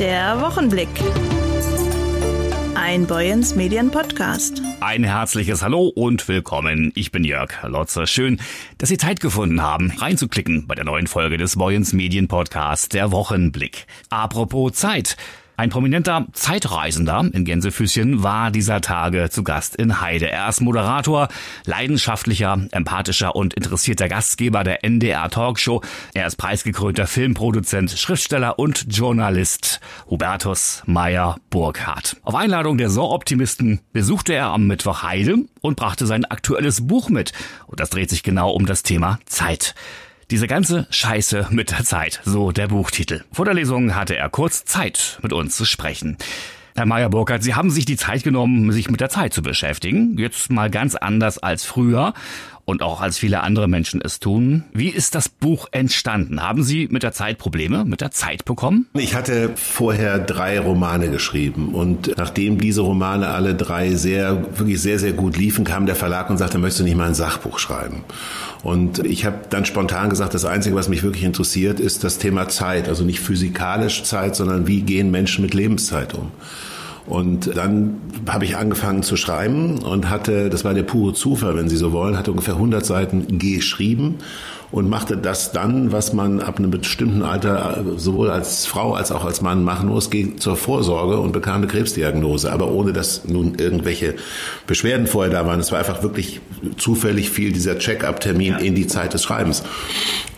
Der 0.00 0.40
Wochenblick. 0.40 0.88
Ein 2.74 3.06
Boyens 3.06 3.54
Medien 3.54 3.92
Podcast. 3.92 4.60
Ein 4.80 5.04
herzliches 5.04 5.62
Hallo 5.62 5.86
und 5.86 6.26
willkommen. 6.26 6.90
Ich 6.96 7.12
bin 7.12 7.22
Jörg 7.22 7.50
Lotzer. 7.62 8.08
Schön, 8.08 8.40
dass 8.78 8.88
Sie 8.88 8.98
Zeit 8.98 9.20
gefunden 9.20 9.62
haben, 9.62 9.92
reinzuklicken 9.96 10.66
bei 10.66 10.74
der 10.74 10.84
neuen 10.84 11.06
Folge 11.06 11.36
des 11.36 11.56
Boyens 11.56 11.92
Medien 11.92 12.26
Podcast, 12.26 12.92
der 12.92 13.12
Wochenblick. 13.12 13.86
Apropos 14.10 14.72
Zeit. 14.72 15.16
Ein 15.56 15.70
prominenter 15.70 16.26
Zeitreisender 16.32 17.28
in 17.32 17.44
Gänsefüßchen 17.44 18.24
war 18.24 18.50
dieser 18.50 18.80
Tage 18.80 19.30
zu 19.30 19.44
Gast 19.44 19.76
in 19.76 20.00
Heide. 20.00 20.28
Er 20.28 20.48
ist 20.48 20.60
Moderator, 20.60 21.28
leidenschaftlicher, 21.64 22.66
empathischer 22.72 23.36
und 23.36 23.54
interessierter 23.54 24.08
Gastgeber 24.08 24.64
der 24.64 24.82
NDR 24.82 25.30
Talkshow. 25.30 25.80
Er 26.12 26.26
ist 26.26 26.36
preisgekrönter 26.36 27.06
Filmproduzent, 27.06 27.92
Schriftsteller 27.92 28.58
und 28.58 28.86
Journalist 28.88 29.80
Hubertus 30.10 30.82
Meyer 30.86 31.36
Burkhardt. 31.50 32.16
Auf 32.24 32.34
Einladung 32.34 32.76
der 32.76 32.90
So-Optimisten 32.90 33.78
besuchte 33.92 34.34
er 34.34 34.46
am 34.46 34.66
Mittwoch 34.66 35.04
Heide 35.04 35.36
und 35.60 35.76
brachte 35.76 36.06
sein 36.06 36.24
aktuelles 36.24 36.84
Buch 36.84 37.10
mit. 37.10 37.32
Und 37.68 37.78
das 37.78 37.90
dreht 37.90 38.10
sich 38.10 38.24
genau 38.24 38.50
um 38.50 38.66
das 38.66 38.82
Thema 38.82 39.20
Zeit. 39.26 39.76
Diese 40.34 40.48
ganze 40.48 40.88
Scheiße 40.90 41.46
mit 41.50 41.70
der 41.70 41.84
Zeit, 41.84 42.20
so 42.24 42.50
der 42.50 42.66
Buchtitel. 42.66 43.22
Vor 43.30 43.44
der 43.44 43.54
Lesung 43.54 43.94
hatte 43.94 44.16
er 44.16 44.28
kurz 44.28 44.64
Zeit, 44.64 45.20
mit 45.22 45.32
uns 45.32 45.56
zu 45.56 45.64
sprechen. 45.64 46.16
Herr 46.74 46.86
Meyer-Burkhardt, 46.86 47.44
Sie 47.44 47.54
haben 47.54 47.70
sich 47.70 47.84
die 47.84 47.96
Zeit 47.96 48.24
genommen, 48.24 48.72
sich 48.72 48.90
mit 48.90 49.00
der 49.00 49.10
Zeit 49.10 49.32
zu 49.32 49.42
beschäftigen. 49.42 50.18
Jetzt 50.18 50.50
mal 50.50 50.70
ganz 50.70 50.96
anders 50.96 51.38
als 51.38 51.64
früher 51.64 52.14
und 52.64 52.82
auch 52.82 53.00
als 53.00 53.18
viele 53.18 53.42
andere 53.42 53.68
Menschen 53.68 54.00
es 54.02 54.20
tun. 54.20 54.64
Wie 54.72 54.88
ist 54.88 55.14
das 55.14 55.28
Buch 55.28 55.66
entstanden? 55.70 56.42
Haben 56.42 56.62
Sie 56.62 56.88
mit 56.90 57.02
der 57.02 57.12
Zeit 57.12 57.38
Probleme 57.38 57.84
mit 57.84 58.00
der 58.00 58.10
Zeit 58.10 58.44
bekommen? 58.44 58.86
Ich 58.94 59.14
hatte 59.14 59.50
vorher 59.54 60.18
drei 60.18 60.58
Romane 60.58 61.10
geschrieben 61.10 61.74
und 61.74 62.16
nachdem 62.16 62.58
diese 62.58 62.80
Romane 62.80 63.28
alle 63.28 63.54
drei 63.54 63.94
sehr, 63.94 64.58
wirklich 64.58 64.80
sehr, 64.80 64.98
sehr 64.98 65.12
gut 65.12 65.36
liefen, 65.36 65.64
kam 65.64 65.86
der 65.86 65.96
Verlag 65.96 66.30
und 66.30 66.38
sagte, 66.38 66.58
möchtest 66.58 66.80
du 66.80 66.84
nicht 66.84 66.96
mal 66.96 67.08
ein 67.08 67.14
Sachbuch 67.14 67.58
schreiben? 67.58 68.04
Und 68.62 69.04
ich 69.04 69.26
habe 69.26 69.40
dann 69.50 69.66
spontan 69.66 70.08
gesagt, 70.08 70.32
das 70.32 70.46
Einzige, 70.46 70.74
was 70.74 70.88
mich 70.88 71.02
wirklich 71.02 71.24
interessiert, 71.24 71.80
ist 71.80 72.02
das 72.02 72.18
Thema 72.18 72.48
Zeit. 72.48 72.88
Also 72.88 73.04
nicht 73.04 73.20
physikalisch 73.20 74.04
Zeit, 74.04 74.36
sondern 74.36 74.66
wie 74.66 74.80
gehen 74.80 75.10
Menschen 75.10 75.42
mit 75.42 75.52
Lebenszeit 75.52 76.14
um? 76.14 76.30
Und 77.06 77.54
dann 77.56 78.00
habe 78.28 78.44
ich 78.44 78.56
angefangen 78.56 79.02
zu 79.02 79.16
schreiben 79.16 79.78
und 79.80 80.08
hatte, 80.08 80.48
das 80.48 80.64
war 80.64 80.72
der 80.72 80.84
pure 80.84 81.12
Zufall, 81.12 81.56
wenn 81.56 81.68
Sie 81.68 81.76
so 81.76 81.92
wollen, 81.92 82.16
hatte 82.16 82.30
ungefähr 82.30 82.54
100 82.54 82.84
Seiten 82.84 83.38
geschrieben 83.38 84.16
und 84.74 84.88
machte 84.88 85.16
das 85.16 85.52
dann, 85.52 85.92
was 85.92 86.12
man 86.14 86.40
ab 86.40 86.58
einem 86.58 86.72
bestimmten 86.72 87.22
Alter 87.22 87.76
äh, 87.76 87.96
sowohl 87.96 88.28
als 88.28 88.66
Frau 88.66 88.94
als 88.94 89.12
auch 89.12 89.24
als 89.24 89.40
Mann 89.40 89.62
machen 89.62 89.88
muss, 89.88 90.10
ging 90.10 90.38
zur 90.38 90.56
Vorsorge 90.56 91.20
und 91.20 91.30
bekam 91.30 91.58
eine 91.58 91.68
Krebsdiagnose, 91.68 92.52
aber 92.52 92.72
ohne 92.72 92.92
dass 92.92 93.24
nun 93.24 93.54
irgendwelche 93.54 94.16
Beschwerden 94.66 95.06
vorher 95.06 95.32
da 95.32 95.46
waren. 95.46 95.60
Es 95.60 95.70
war 95.70 95.78
einfach 95.78 96.02
wirklich 96.02 96.40
zufällig 96.76 97.30
viel 97.30 97.52
dieser 97.52 97.78
Check-up-Termin 97.78 98.56
in 98.56 98.74
die 98.74 98.88
Zeit 98.88 99.14
des 99.14 99.22
Schreibens 99.22 99.62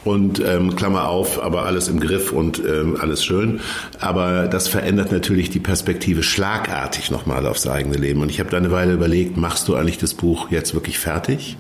und 0.05 0.39
ähm, 0.45 0.77
Klammer 0.77 1.09
auf, 1.09 1.43
aber 1.43 1.65
alles 1.65 1.89
im 1.89 1.99
Griff 1.99 2.31
und 2.31 2.59
ähm, 2.59 2.99
alles 3.01 3.25
schön. 3.25 3.61
Aber 4.01 4.49
das 4.49 4.69
verändert 4.69 5.13
natürlich 5.13 5.49
die 5.49 5.61
Perspektive 5.61 6.23
schlagartig 6.23 7.11
nochmal 7.11 7.47
aufs 7.47 7.67
eigene 7.67 7.97
Leben. 7.97 8.21
Und 8.21 8.31
ich 8.31 8.39
habe 8.39 8.51
da 8.51 8.59
eine 8.59 8.71
Weile 8.71 8.93
überlegt, 8.93 9.39
machst 9.39 9.67
du 9.67 9.77
eigentlich 9.77 9.97
das 9.97 10.13
Buch 10.13 10.51
jetzt 10.51 10.75
wirklich 10.75 10.99
fertig? 10.99 11.57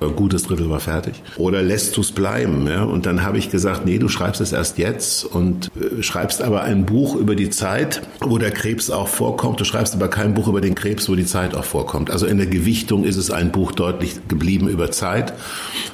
Ein 0.00 0.16
gutes 0.16 0.44
Drittel 0.44 0.70
war 0.70 0.80
fertig. 0.80 1.22
Oder 1.36 1.62
lässt 1.62 1.96
du 1.96 2.00
es 2.00 2.12
bleiben? 2.12 2.66
Ja? 2.66 2.84
Und 2.84 3.06
dann 3.06 3.22
habe 3.22 3.38
ich 3.38 3.50
gesagt, 3.50 3.84
nee, 3.84 3.98
du 3.98 4.08
schreibst 4.08 4.40
es 4.40 4.52
erst 4.52 4.78
jetzt 4.78 5.24
und 5.24 5.70
äh, 5.76 6.02
schreibst 6.02 6.42
aber 6.42 6.62
ein 6.62 6.86
Buch 6.86 7.16
über 7.16 7.34
die 7.34 7.50
Zeit, 7.50 8.02
wo 8.20 8.38
der 8.38 8.50
Krebs 8.50 8.90
auch 8.90 9.08
vorkommt. 9.08 9.60
Du 9.60 9.64
schreibst 9.64 9.94
aber 9.94 10.08
kein 10.08 10.34
Buch 10.34 10.48
über 10.48 10.60
den 10.60 10.74
Krebs, 10.74 11.08
wo 11.08 11.14
die 11.14 11.26
Zeit 11.26 11.54
auch 11.54 11.64
vorkommt. 11.64 12.10
Also 12.10 12.26
in 12.26 12.38
der 12.38 12.46
Gewichtung 12.46 13.04
ist 13.04 13.16
es 13.16 13.30
ein 13.30 13.52
Buch 13.52 13.72
deutlich 13.72 14.28
geblieben 14.28 14.68
über 14.68 14.90
Zeit. 14.90 15.32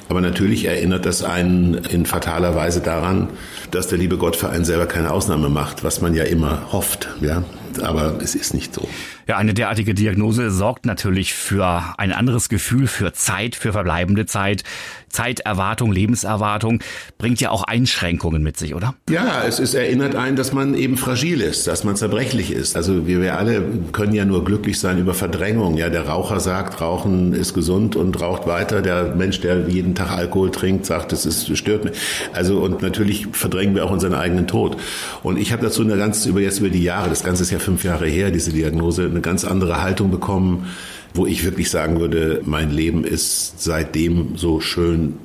Aber 0.09 0.21
natürlich 0.21 0.65
erinnert 0.65 1.05
das 1.05 1.23
einen 1.23 1.73
in 1.73 2.05
fataler 2.05 2.55
Weise 2.55 2.81
daran, 2.81 3.29
dass 3.71 3.87
der 3.87 3.97
liebe 3.97 4.17
Gott 4.17 4.35
für 4.35 4.49
einen 4.49 4.65
selber 4.65 4.85
keine 4.85 5.11
Ausnahme 5.11 5.49
macht, 5.49 5.83
was 5.83 6.01
man 6.01 6.13
ja 6.13 6.23
immer 6.23 6.71
hofft. 6.71 7.09
Ja? 7.21 7.43
aber 7.81 8.19
es 8.21 8.35
ist 8.35 8.53
nicht 8.53 8.73
so. 8.73 8.87
Ja, 9.27 9.37
eine 9.37 9.53
derartige 9.53 9.93
Diagnose 9.93 10.51
sorgt 10.51 10.85
natürlich 10.85 11.33
für 11.33 11.95
ein 11.97 12.11
anderes 12.11 12.47
Gefühl, 12.49 12.87
für 12.87 13.13
Zeit, 13.13 13.55
für 13.55 13.71
verbleibende 13.73 14.25
Zeit. 14.25 14.63
Zeiterwartung, 15.09 15.93
Lebenserwartung 15.93 16.79
bringt 17.17 17.39
ja 17.39 17.49
auch 17.49 17.63
Einschränkungen 17.63 18.43
mit 18.43 18.57
sich, 18.57 18.75
oder? 18.75 18.95
Ja, 19.09 19.43
es 19.47 19.59
ist, 19.59 19.73
erinnert 19.73 20.15
einen, 20.15 20.35
dass 20.35 20.51
man 20.51 20.75
eben 20.75 20.97
fragil 20.97 21.39
ist, 21.39 21.67
dass 21.67 21.85
man 21.85 21.95
zerbrechlich 21.95 22.51
ist. 22.51 22.75
Also 22.75 23.07
wir, 23.07 23.21
wir 23.21 23.37
alle 23.37 23.63
können 23.93 24.13
ja 24.13 24.25
nur 24.25 24.43
glücklich 24.43 24.77
sein 24.77 24.99
über 24.99 25.13
Verdrängung. 25.13 25.77
Ja, 25.77 25.89
der 25.89 26.07
Raucher 26.07 26.41
sagt, 26.41 26.81
Rauchen 26.81 27.33
ist 27.33 27.53
gesund 27.53 27.95
und 27.95 28.19
raucht 28.21 28.45
weiter. 28.45 28.81
Der 28.81 29.15
Mensch, 29.15 29.39
der 29.39 29.69
jeden 29.69 29.95
Tag 29.95 30.11
Alkohol 30.11 30.51
trinkt, 30.51 30.85
sagt, 30.85 31.13
es 31.13 31.25
ist, 31.25 31.57
stört 31.57 31.85
mich. 31.85 31.97
Also 32.33 32.59
und 32.59 32.81
natürlich 32.81 33.27
verdrängen 33.31 33.73
wir 33.73 33.85
auch 33.85 33.91
unseren 33.91 34.13
eigenen 34.13 34.47
Tod. 34.47 34.75
Und 35.23 35.37
ich 35.37 35.53
habe 35.53 35.63
dazu 35.63 35.81
eine 35.81 35.97
ganz 35.97 36.25
über 36.25 36.41
jetzt 36.41 36.59
über 36.59 36.69
die 36.69 36.83
Jahre, 36.83 37.09
das 37.09 37.23
Ganze 37.23 37.43
ist 37.43 37.51
ja 37.51 37.59
fünf 37.59 37.85
Jahre 37.85 38.05
her, 38.05 38.31
diese 38.31 38.51
Diagnose, 38.51 39.07
eine 39.15 39.21
ganz 39.21 39.45
andere 39.45 39.81
Haltung 39.81 40.11
bekommen 40.11 40.67
wo 41.15 41.25
ich 41.25 41.43
wirklich 41.43 41.69
sagen 41.69 41.99
würde, 41.99 42.41
mein 42.45 42.71
Leben 42.71 43.03
ist 43.03 43.63
seitdem 43.63 44.37
so 44.37 44.59
schön 44.59 45.17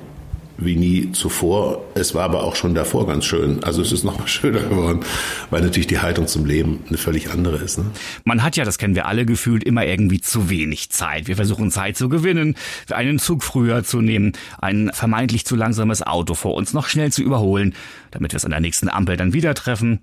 wie 0.57 0.75
nie 0.75 1.11
zuvor. 1.11 1.81
Es 1.95 2.13
war 2.13 2.23
aber 2.23 2.43
auch 2.43 2.55
schon 2.55 2.75
davor 2.75 3.07
ganz 3.07 3.25
schön. 3.25 3.63
Also 3.63 3.81
es 3.81 3.91
ist 3.91 4.03
noch 4.03 4.17
mal 4.19 4.27
schöner 4.29 4.61
geworden, 4.61 4.99
weil 5.49 5.61
natürlich 5.61 5.87
die 5.87 5.99
Haltung 5.99 6.27
zum 6.27 6.45
Leben 6.45 6.83
eine 6.87 6.97
völlig 6.97 7.31
andere 7.31 7.57
ist. 7.57 7.79
Ne? 7.79 7.85
Man 8.23 8.43
hat 8.43 8.55
ja, 8.55 8.63
das 8.63 8.77
kennen 8.77 8.95
wir 8.95 9.07
alle 9.07 9.25
gefühlt, 9.25 9.63
immer 9.63 9.85
irgendwie 9.85 10.21
zu 10.21 10.49
wenig 10.49 10.91
Zeit. 10.91 11.27
Wir 11.27 11.35
versuchen 11.35 11.71
Zeit 11.71 11.97
zu 11.97 12.09
gewinnen, 12.09 12.55
einen 12.91 13.19
Zug 13.19 13.43
früher 13.43 13.83
zu 13.83 14.01
nehmen, 14.01 14.33
ein 14.59 14.91
vermeintlich 14.93 15.45
zu 15.45 15.55
langsames 15.55 16.03
Auto 16.03 16.35
vor 16.35 16.53
uns 16.53 16.73
noch 16.73 16.87
schnell 16.87 17.11
zu 17.11 17.23
überholen, 17.23 17.73
damit 18.11 18.31
wir 18.33 18.37
es 18.37 18.45
an 18.45 18.51
der 18.51 18.61
nächsten 18.61 18.87
Ampel 18.87 19.17
dann 19.17 19.33
wieder 19.33 19.55
treffen. 19.55 19.99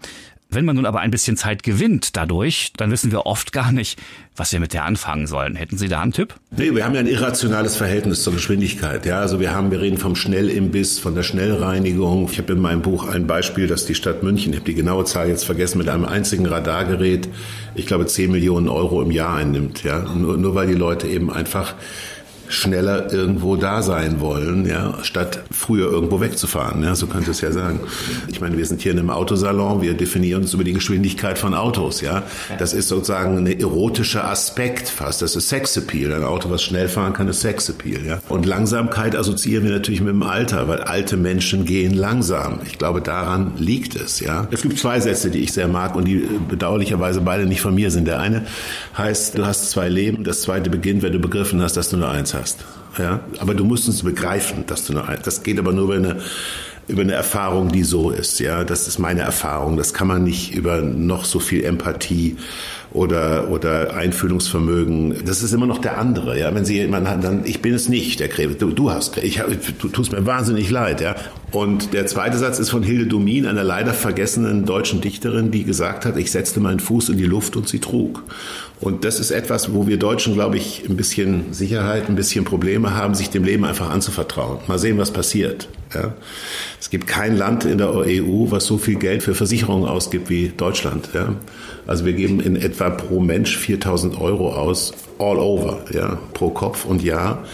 Wenn 0.51 0.65
man 0.65 0.77
nun 0.77 0.87
aber 0.87 1.01
ein 1.01 1.11
bisschen 1.11 1.37
Zeit 1.37 1.63
gewinnt 1.63 2.17
dadurch, 2.17 2.73
dann 2.79 2.91
wissen 2.91 3.13
wir 3.13 3.27
oft 3.27 3.53
gar 3.53 3.71
nicht, 3.71 3.99
was 4.35 4.51
wir 4.51 4.61
mit 4.61 4.73
der 4.73 4.85
anfangen 4.85 5.27
sollen. 5.27 5.57
Hätten 5.57 5.77
Sie 5.77 5.89
da 5.89 6.01
einen 6.01 6.13
Tipp? 6.13 6.35
Nee, 6.57 6.75
wir 6.75 6.87
haben 6.87 6.95
ja 6.95 7.01
ein 7.01 7.07
irrationales 7.07 7.77
Verhältnis 7.77 8.23
zur 8.23 8.33
Geschwindigkeit. 8.33 9.05
Ja, 9.05 9.21
also 9.21 9.41
wir 9.41 9.55
haben, 9.55 9.71
wir 9.71 9.83
reden 9.83 9.99
vom 9.99 10.17
Schnellimbiss, 10.17 11.01
von 11.01 11.15
der 11.15 11.23
Schnellreinigung. 11.23 12.31
Ich 12.33 12.39
habe 12.39 12.55
in 12.55 12.61
meinem 12.61 12.81
Buch 12.81 13.07
ein 13.07 13.27
Beispiel, 13.27 13.67
dass 13.67 13.85
die 13.85 13.95
Stadt 13.95 14.23
München, 14.23 14.55
ich 14.55 14.61
habe 14.61 14.71
die 14.71 14.75
genaue 14.75 15.05
Zahl 15.05 15.29
jetzt 15.29 15.45
vergessen, 15.45 15.77
mit 15.77 15.89
einem 15.91 16.07
einzigen 16.07 16.47
Radargerät, 16.47 17.29
ich 17.75 17.87
glaube, 17.87 18.07
10 18.07 18.31
Millionen 18.31 18.71
Euro 18.71 19.03
im 19.03 19.11
Jahr 19.11 19.37
einnimmt. 19.37 19.85
Ja, 19.85 20.01
nur, 20.15 20.39
nur 20.39 20.55
weil 20.55 20.67
die 20.67 20.75
Leute 20.75 21.09
eben 21.09 21.31
einfach 21.31 21.75
schneller 22.49 23.13
irgendwo 23.13 23.57
da 23.57 23.83
sein 23.83 24.21
wollen, 24.21 24.67
ja, 24.67 24.99
statt 25.03 25.43
früher 25.51 25.91
irgendwo 25.91 26.21
wegzufahren. 26.21 26.83
Ja, 26.83 26.95
so 26.95 27.07
könnte 27.07 27.31
es 27.31 27.41
ja 27.41 27.53
sagen. 27.53 27.81
Ich 28.29 28.41
meine, 28.41 28.57
wir 28.57 28.67
sind 28.67 28.81
hier 28.81 28.93
in 28.93 28.99
einem 28.99 29.11
Autosalon, 29.11 29.83
wir 29.83 29.95
definieren 29.95 30.43
uns 30.43 30.55
über 30.55 30.65
die 30.65 30.73
Geschwindigkeit 30.73 31.39
von 31.39 31.55
Autos, 31.55 32.01
ja. 32.01 32.23
Das 32.59 32.73
ist 32.73 32.89
sozusagen 32.89 33.39
ein 33.39 33.47
erotischer 33.47 34.29
Aspekt 34.29 34.89
fast. 34.89 35.23
Das 35.23 35.37
ist 35.37 35.49
Sexappeal. 35.49 36.13
Ein 36.13 36.25
Auto, 36.25 36.51
was 36.51 36.63
schnell 36.63 36.89
fahren 36.89 37.13
kann, 37.13 37.29
ist 37.29 37.41
Sexappeal, 37.41 38.05
ja. 38.07 38.21
Und 38.29 38.47
Langsamkeit 38.47 39.15
assoziieren 39.15 39.65
wir 39.65 39.73
natürlich 39.73 40.01
mit 40.01 40.11
dem 40.11 40.23
Alter, 40.23 40.69
weil 40.69 40.81
alte 40.81 41.17
Menschen 41.17 41.65
gehen 41.65 41.95
langsam. 41.95 42.61
Ich 42.67 42.79
glaube, 42.79 43.01
daran 43.01 43.53
liegt 43.59 43.95
es, 43.97 44.21
ja. 44.21 44.49
Es 44.51 44.63
gibt 44.63 44.79
zwei 44.79 45.01
Sätze, 45.01 45.31
die 45.31 45.41
ich 45.41 45.53
sehr 45.53 45.69
mag 45.69 45.95
und 45.95 46.07
die 46.07 46.27
bedauerlicherweise 46.49 47.21
beide 47.21 47.47
nicht 47.47 47.61
von 47.61 47.75
mir 47.75 47.91
sind. 47.91 48.07
Der 48.07 48.21
eine 48.21 48.47
heißt, 48.97 49.37
du 49.37 49.45
hast 49.45 49.71
zwei 49.71 49.89
Leben. 49.89 50.25
Das 50.25 50.43
zweite 50.43 50.71
beginnt, 50.71 51.03
wenn 51.03 51.13
du 51.13 51.19
begriffen 51.19 51.61
hast, 51.63 51.77
dass 51.77 51.91
du 51.91 51.97
nur 51.97 52.09
eins 52.09 52.35
hast 52.35 52.38
hast. 52.39 52.65
Ja? 52.99 53.21
Aber 53.39 53.55
du 53.55 53.65
musst 53.65 53.89
es 53.89 54.03
begreifen, 54.03 54.65
dass 54.67 54.87
du 54.87 54.93
nur, 54.93 55.05
das 55.23 55.43
geht 55.43 55.59
aber 55.59 55.73
nur 55.73 55.85
über 55.85 55.95
eine, 55.95 56.21
über 56.87 57.03
eine 57.03 57.13
Erfahrung, 57.13 57.71
die 57.71 57.85
so 57.85 58.11
ist. 58.11 58.41
Ja, 58.41 58.65
das 58.65 58.89
ist 58.89 58.99
meine 58.99 59.21
Erfahrung. 59.21 59.77
Das 59.77 59.93
kann 59.93 60.09
man 60.09 60.25
nicht 60.25 60.55
über 60.55 60.81
noch 60.81 61.25
so 61.25 61.39
viel 61.39 61.65
Empathie 61.65 62.37
oder, 62.93 63.51
oder 63.51 63.95
Einfühlungsvermögen. 63.95 65.25
Das 65.27 65.43
ist 65.43 65.53
immer 65.53 65.67
noch 65.67 65.79
der 65.79 65.99
andere. 65.99 66.39
Ja, 66.39 66.55
wenn 66.55 66.65
Sie 66.65 66.77
jemanden 66.77 67.09
haben, 67.09 67.21
dann, 67.21 67.45
ich 67.45 67.61
bin 67.61 67.75
es 67.75 67.89
nicht, 67.89 68.21
der 68.21 68.29
Krebs. 68.29 68.57
Du, 68.59 68.71
du 68.71 68.91
hast, 68.91 69.19
ich, 69.19 69.41
du 69.79 69.89
tust 69.89 70.13
mir 70.13 70.25
wahnsinnig 70.25 70.71
leid. 70.71 71.01
Ja. 71.01 71.15
Und 71.51 71.93
der 71.93 72.07
zweite 72.07 72.39
Satz 72.39 72.59
ist 72.59 72.71
von 72.71 72.83
Hilde 72.83 73.07
Domin, 73.07 73.47
einer 73.47 73.65
leider 73.65 73.93
vergessenen 73.93 74.65
deutschen 74.65 75.01
Dichterin, 75.01 75.51
die 75.51 75.65
gesagt 75.65 76.05
hat, 76.05 76.17
ich 76.17 76.31
setzte 76.31 76.61
meinen 76.61 76.81
Fuß 76.81 77.11
in 77.11 77.19
die 77.19 77.27
Luft 77.27 77.57
und 77.57 77.69
sie 77.69 77.79
trug. 77.79 78.23
Und 78.81 79.05
das 79.05 79.19
ist 79.19 79.33
etwas, 79.33 79.75
wo 79.75 79.87
wir 79.87 79.99
Deutschen, 79.99 80.35
glaube 80.35 80.57
ich, 80.57 80.85
ein 80.89 80.97
bisschen 80.97 81.53
Sicherheit, 81.53 82.09
ein 82.09 82.15
bisschen 82.15 82.45
Probleme 82.45 82.95
haben, 82.95 83.15
sich 83.15 83.29
dem 83.29 83.45
Leben 83.45 83.65
einfach 83.65 83.91
anzuvertrauen. 83.91 84.59
Mal 84.69 84.79
sehen, 84.79 84.99
was 84.99 85.11
passiert. 85.11 85.69
Ja. 85.95 86.15
Es 86.81 86.91
gibt 86.91 87.07
kein 87.07 87.37
Land 87.37 87.65
in 87.65 87.79
der 87.79 87.91
EU, 87.91 88.51
was 88.51 88.67
so 88.67 88.79
viel 88.79 88.97
Geld 88.97 89.23
für 89.23 89.35
Versicherungen 89.35 89.89
ausgibt 89.89 90.31
wie 90.31 90.53
Deutschland. 90.57 91.09
Ja. 91.13 91.35
Also 91.87 92.05
wir 92.05 92.13
geben 92.13 92.41
in 92.41 92.55
etwa 92.79 92.91
pro 92.91 93.21
Mensch 93.21 93.57
4000 93.57 94.21
Euro 94.21 94.53
aus, 94.55 94.93
all 95.19 95.39
over, 95.39 95.81
ja, 95.93 96.19
pro 96.35 96.51
Kopf 96.51 96.85
und 96.85 97.03
Jahr. 97.03 97.45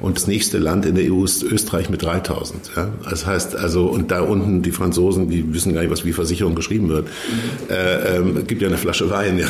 Und 0.00 0.16
das 0.16 0.26
nächste 0.26 0.58
Land 0.58 0.84
in 0.84 0.96
der 0.96 1.12
EU 1.12 1.24
ist 1.24 1.44
Österreich 1.44 1.88
mit 1.88 2.02
3000. 2.02 2.72
Ja? 2.74 2.88
Das 3.08 3.24
heißt 3.24 3.54
also, 3.54 3.86
und 3.86 4.10
da 4.10 4.22
unten 4.22 4.60
die 4.60 4.72
Franzosen, 4.72 5.28
die 5.30 5.54
wissen 5.54 5.72
gar 5.74 5.82
nicht, 5.82 5.92
was 5.92 6.04
wie 6.04 6.12
Versicherung 6.12 6.56
geschrieben 6.56 6.88
wird. 6.88 7.06
Äh, 7.70 8.16
ähm, 8.16 8.44
gibt 8.48 8.62
ja 8.62 8.66
eine 8.66 8.78
Flasche 8.78 9.10
Wein. 9.10 9.38
Ja? 9.38 9.46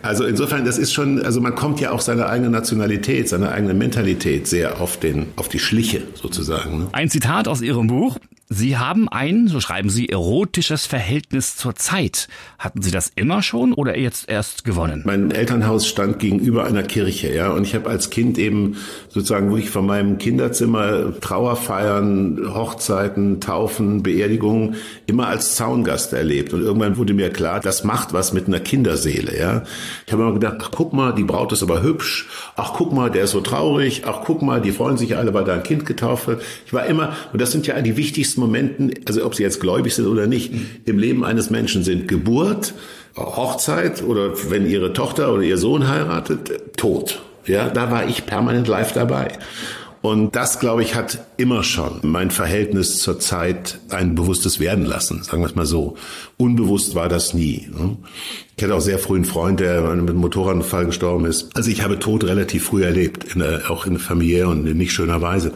Also 0.00 0.24
insofern, 0.24 0.64
das 0.64 0.78
ist 0.78 0.94
schon, 0.94 1.22
also 1.22 1.42
man 1.42 1.54
kommt 1.54 1.78
ja 1.78 1.90
auch 1.90 2.00
seiner 2.00 2.30
eigenen 2.30 2.52
Nationalität, 2.52 3.28
seiner 3.28 3.52
eigenen 3.52 3.76
Mentalität 3.76 4.46
sehr 4.46 4.80
auf 4.80 4.96
den, 4.96 5.26
auf 5.36 5.50
die 5.50 5.58
Schliche 5.58 6.00
sozusagen. 6.14 6.78
Ne? 6.78 6.88
Ein 6.92 7.10
Zitat 7.10 7.46
aus 7.46 7.60
Ihrem 7.60 7.88
Buch. 7.88 8.16
Sie 8.54 8.76
haben 8.76 9.08
ein, 9.08 9.48
so 9.48 9.60
schreiben 9.60 9.88
Sie, 9.88 10.10
erotisches 10.10 10.84
Verhältnis 10.84 11.56
zur 11.56 11.74
Zeit. 11.74 12.28
Hatten 12.58 12.82
Sie 12.82 12.90
das 12.90 13.10
immer 13.14 13.42
schon 13.42 13.72
oder 13.72 13.96
jetzt 13.96 14.28
erst 14.28 14.64
gewonnen? 14.64 15.02
Mein 15.06 15.30
Elternhaus 15.30 15.86
stand 15.86 16.18
gegenüber 16.18 16.66
einer 16.66 16.82
Kirche, 16.82 17.32
ja, 17.34 17.50
und 17.50 17.64
ich 17.64 17.74
habe 17.74 17.88
als 17.88 18.10
Kind 18.10 18.36
eben 18.36 18.76
sozusagen 19.08 19.50
wirklich 19.50 19.70
von 19.70 19.86
meinem 19.86 20.18
Kinderzimmer 20.18 21.18
Trauerfeiern, 21.18 22.52
Hochzeiten, 22.54 23.40
Taufen, 23.40 24.02
Beerdigungen 24.02 24.76
immer 25.06 25.28
als 25.28 25.54
Zaungast 25.54 26.12
erlebt. 26.12 26.52
Und 26.52 26.60
irgendwann 26.60 26.98
wurde 26.98 27.14
mir 27.14 27.30
klar, 27.30 27.60
das 27.60 27.84
macht 27.84 28.12
was 28.12 28.34
mit 28.34 28.48
einer 28.48 28.60
Kinderseele, 28.60 29.38
ja. 29.38 29.62
Ich 30.06 30.12
habe 30.12 30.24
immer 30.24 30.34
gedacht, 30.34 30.56
ach, 30.60 30.70
guck 30.70 30.92
mal, 30.92 31.14
die 31.14 31.24
Braut 31.24 31.52
ist 31.52 31.62
aber 31.62 31.82
hübsch. 31.82 32.28
Ach, 32.56 32.74
guck 32.74 32.92
mal, 32.92 33.10
der 33.10 33.24
ist 33.24 33.30
so 33.30 33.40
traurig. 33.40 34.02
Ach, 34.04 34.20
guck 34.26 34.42
mal, 34.42 34.60
die 34.60 34.72
freuen 34.72 34.98
sich 34.98 35.16
alle, 35.16 35.32
weil 35.32 35.44
da 35.44 35.54
ein 35.54 35.62
Kind 35.62 35.86
getauft 35.86 36.26
wird. 36.26 36.42
Ich 36.66 36.74
war 36.74 36.84
immer, 36.84 37.16
und 37.32 37.40
das 37.40 37.50
sind 37.50 37.66
ja 37.66 37.80
die 37.80 37.96
wichtigsten 37.96 38.41
Momenten, 38.42 38.92
also 39.06 39.24
ob 39.24 39.34
sie 39.34 39.42
jetzt 39.42 39.60
gläubig 39.60 39.94
sind 39.94 40.06
oder 40.06 40.26
nicht, 40.26 40.52
im 40.84 40.98
Leben 40.98 41.24
eines 41.24 41.50
Menschen 41.50 41.84
sind 41.84 42.08
Geburt, 42.08 42.74
Hochzeit 43.16 44.02
oder 44.02 44.32
wenn 44.50 44.66
ihre 44.66 44.92
Tochter 44.92 45.32
oder 45.32 45.42
ihr 45.42 45.58
Sohn 45.58 45.88
heiratet, 45.88 46.76
Tod. 46.76 47.22
Ja, 47.46 47.70
da 47.70 47.90
war 47.90 48.08
ich 48.08 48.26
permanent 48.26 48.68
live 48.68 48.92
dabei. 48.92 49.38
Und 50.02 50.34
das, 50.34 50.58
glaube 50.58 50.82
ich, 50.82 50.96
hat 50.96 51.24
immer 51.36 51.62
schon 51.62 52.00
mein 52.02 52.32
Verhältnis 52.32 52.98
zur 52.98 53.20
Zeit 53.20 53.78
ein 53.88 54.16
bewusstes 54.16 54.58
werden 54.58 54.84
lassen, 54.84 55.22
sagen 55.22 55.42
wir 55.42 55.46
es 55.46 55.54
mal 55.54 55.64
so. 55.64 55.96
Unbewusst 56.36 56.96
war 56.96 57.08
das 57.08 57.34
nie. 57.34 57.68
Ne? 57.72 57.96
Ich 58.56 58.64
hatte 58.64 58.74
auch 58.74 58.80
sehr 58.80 58.98
früh 58.98 59.14
einen 59.14 59.24
Freund, 59.24 59.60
der 59.60 59.80
mit 59.82 60.10
einem 60.10 60.16
Motorradunfall 60.16 60.86
gestorben 60.86 61.24
ist. 61.24 61.56
Also 61.56 61.70
ich 61.70 61.84
habe 61.84 62.00
Tod 62.00 62.24
relativ 62.24 62.64
früh 62.64 62.82
erlebt, 62.82 63.32
in 63.32 63.40
der, 63.40 63.70
auch 63.70 63.86
in 63.86 63.98
familiär 63.98 64.48
und 64.48 64.66
in 64.66 64.76
nicht 64.76 64.92
schöner 64.92 65.22
Weise 65.22 65.52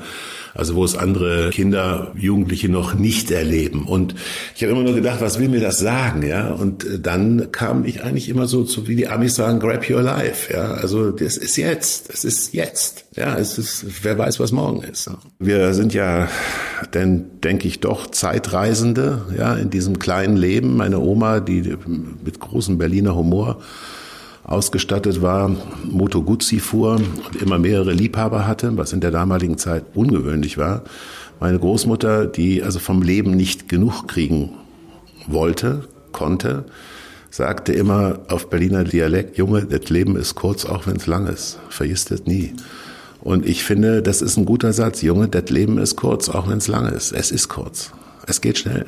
also 0.56 0.74
wo 0.74 0.84
es 0.84 0.96
andere 0.96 1.50
Kinder, 1.50 2.12
Jugendliche 2.16 2.68
noch 2.68 2.94
nicht 2.94 3.30
erleben. 3.30 3.84
Und 3.84 4.14
ich 4.54 4.62
habe 4.62 4.72
immer 4.72 4.82
nur 4.82 4.94
gedacht, 4.94 5.20
was 5.20 5.38
will 5.38 5.48
mir 5.48 5.60
das 5.60 5.78
sagen, 5.78 6.22
ja? 6.26 6.50
Und 6.50 6.84
äh, 6.84 6.98
dann 6.98 7.52
kam 7.52 7.84
ich 7.84 8.02
eigentlich 8.02 8.28
immer 8.28 8.46
so 8.46 8.64
zu, 8.64 8.88
wie 8.88 8.96
die 8.96 9.08
Amis 9.08 9.34
sagen, 9.34 9.60
grab 9.60 9.88
your 9.88 10.02
life, 10.02 10.52
ja? 10.52 10.72
Also 10.72 11.10
das 11.10 11.36
ist 11.36 11.56
jetzt, 11.56 12.12
das 12.12 12.24
ist 12.24 12.54
jetzt, 12.54 13.04
ja? 13.16 13.36
Es 13.36 13.58
ist, 13.58 13.84
wer 14.02 14.18
weiß, 14.18 14.40
was 14.40 14.52
morgen 14.52 14.82
ist. 14.82 15.10
Wir 15.38 15.74
sind 15.74 15.94
ja, 15.94 16.28
denn 16.94 17.40
denke 17.42 17.68
ich 17.68 17.80
doch 17.80 18.10
Zeitreisende, 18.10 19.22
ja, 19.36 19.54
in 19.54 19.70
diesem 19.70 19.98
kleinen 19.98 20.36
Leben. 20.36 20.76
Meine 20.76 21.00
Oma, 21.00 21.40
die 21.40 21.76
mit 22.24 22.40
großem 22.40 22.78
Berliner 22.78 23.14
Humor 23.14 23.60
ausgestattet 24.46 25.22
war, 25.22 25.50
Moto 25.84 26.22
Guzzi 26.22 26.60
fuhr 26.60 26.96
und 26.96 27.36
immer 27.42 27.58
mehrere 27.58 27.92
Liebhaber 27.92 28.46
hatte, 28.46 28.76
was 28.76 28.92
in 28.92 29.00
der 29.00 29.10
damaligen 29.10 29.58
Zeit 29.58 29.84
ungewöhnlich 29.94 30.56
war. 30.56 30.82
Meine 31.40 31.58
Großmutter, 31.58 32.26
die 32.26 32.62
also 32.62 32.78
vom 32.78 33.02
Leben 33.02 33.32
nicht 33.32 33.68
genug 33.68 34.06
kriegen 34.06 34.50
wollte, 35.26 35.88
konnte, 36.12 36.64
sagte 37.30 37.72
immer 37.72 38.20
auf 38.28 38.48
Berliner 38.48 38.84
Dialekt, 38.84 39.36
Junge, 39.36 39.66
das 39.66 39.90
Leben 39.90 40.16
ist 40.16 40.36
kurz, 40.36 40.64
auch 40.64 40.86
wenn 40.86 40.96
es 40.96 41.06
lang 41.06 41.26
ist. 41.26 41.58
Vergiss 41.68 42.04
das 42.06 42.24
nie. 42.24 42.54
Und 43.20 43.44
ich 43.44 43.64
finde, 43.64 44.02
das 44.02 44.22
ist 44.22 44.36
ein 44.36 44.44
guter 44.44 44.72
Satz. 44.72 45.02
Junge, 45.02 45.28
das 45.28 45.50
Leben 45.50 45.78
ist 45.78 45.96
kurz, 45.96 46.28
auch 46.28 46.48
wenn 46.48 46.58
es 46.58 46.68
lang 46.68 46.86
ist. 46.86 47.12
Es 47.12 47.32
ist 47.32 47.48
kurz. 47.48 47.90
Es 48.26 48.40
geht 48.40 48.58
schnell. 48.58 48.86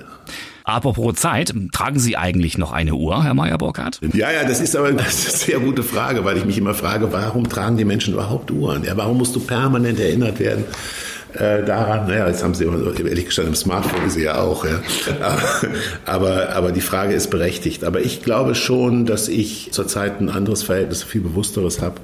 Apropos 0.69 1.15
Zeit, 1.15 1.55
tragen 1.73 1.99
Sie 1.99 2.19
eigentlich 2.19 2.59
noch 2.59 2.73
eine 2.73 2.93
Uhr, 2.95 3.25
Herr 3.25 3.33
Meyer-Burkhardt? 3.33 4.01
Ja, 4.13 4.31
ja, 4.31 4.45
das 4.45 4.61
ist 4.61 4.77
aber 4.77 4.89
eine 4.89 5.03
sehr 5.09 5.61
gute 5.61 5.83
Frage, 5.83 6.27
weil 6.27 6.37
ich 6.37 6.45
mich 6.45 6.59
immer 6.59 6.75
frage, 6.75 7.11
warum 7.11 7.49
tragen 7.49 7.79
die 7.79 7.87
Menschen 7.87 8.13
überhaupt 8.13 8.51
Uhren? 8.51 8.85
Ja, 8.85 8.95
warum 8.95 9.17
musst 9.17 9.35
du 9.35 9.41
permanent 9.41 9.99
erinnert 9.99 10.39
werden? 10.39 10.65
Äh, 11.33 11.65
daran, 11.65 12.07
naja, 12.07 12.29
jetzt 12.29 12.45
haben 12.45 12.53
sie 12.53 12.65
ehrlich 12.65 13.25
gesagt 13.25 13.49
im 13.49 13.55
Smartphone 13.55 14.09
ist 14.09 14.15
sie 14.15 14.25
ja 14.25 14.43
auch, 14.43 14.67
ja. 14.67 14.79
Aber, 16.05 16.51
aber 16.51 16.71
die 16.73 16.83
Frage 16.83 17.15
ist 17.15 17.31
berechtigt. 17.31 17.83
Aber 17.83 18.03
ich 18.03 18.23
glaube 18.23 18.55
schon, 18.55 19.07
dass 19.07 19.29
ich 19.29 19.71
zurzeit 19.73 20.21
ein 20.21 20.29
anderes 20.29 20.65
Verhältnis, 20.65 21.03
viel 21.03 21.23
bewussteres 21.23 21.81
habe 21.81 21.97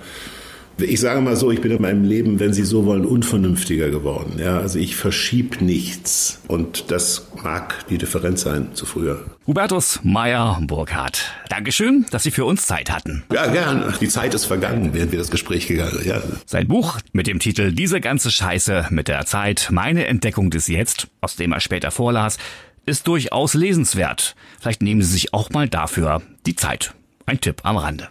ich 0.78 1.00
sage 1.00 1.20
mal 1.20 1.36
so, 1.36 1.50
ich 1.50 1.60
bin 1.60 1.70
in 1.70 1.80
meinem 1.80 2.04
Leben, 2.04 2.40
wenn 2.40 2.52
Sie 2.52 2.64
so 2.64 2.84
wollen, 2.84 3.04
unvernünftiger 3.04 3.90
geworden. 3.90 4.38
Ja, 4.38 4.58
also 4.58 4.78
ich 4.78 4.96
verschieb 4.96 5.60
nichts. 5.60 6.40
Und 6.48 6.90
das 6.90 7.28
mag 7.42 7.86
die 7.88 7.98
Differenz 7.98 8.42
sein 8.42 8.68
zu 8.74 8.86
früher. 8.86 9.24
Hubertus 9.46 10.00
Meyer 10.02 10.58
Burkhardt. 10.62 11.32
Dankeschön, 11.48 12.06
dass 12.10 12.24
Sie 12.24 12.30
für 12.30 12.44
uns 12.44 12.66
Zeit 12.66 12.90
hatten. 12.90 13.22
Ja, 13.32 13.46
gern. 13.46 13.94
Die 14.00 14.08
Zeit 14.08 14.34
ist 14.34 14.46
vergangen, 14.46 14.90
während 14.92 15.12
wir 15.12 15.18
das 15.18 15.30
Gespräch 15.30 15.66
gegangen 15.66 15.92
sind. 15.92 16.06
Ja. 16.06 16.22
Sein 16.46 16.66
Buch 16.66 16.98
mit 17.12 17.26
dem 17.26 17.38
Titel 17.38 17.72
Diese 17.72 18.00
ganze 18.00 18.30
Scheiße 18.30 18.86
mit 18.90 19.08
der 19.08 19.26
Zeit, 19.26 19.68
meine 19.70 20.06
Entdeckung 20.06 20.50
des 20.50 20.66
Jetzt, 20.66 21.08
aus 21.20 21.36
dem 21.36 21.52
er 21.52 21.60
später 21.60 21.90
vorlas, 21.90 22.38
ist 22.86 23.06
durchaus 23.06 23.54
lesenswert. 23.54 24.34
Vielleicht 24.60 24.82
nehmen 24.82 25.02
Sie 25.02 25.12
sich 25.12 25.32
auch 25.32 25.50
mal 25.50 25.68
dafür 25.68 26.22
die 26.46 26.56
Zeit. 26.56 26.94
Ein 27.26 27.40
Tipp 27.40 27.60
am 27.62 27.76
Rande. 27.76 28.08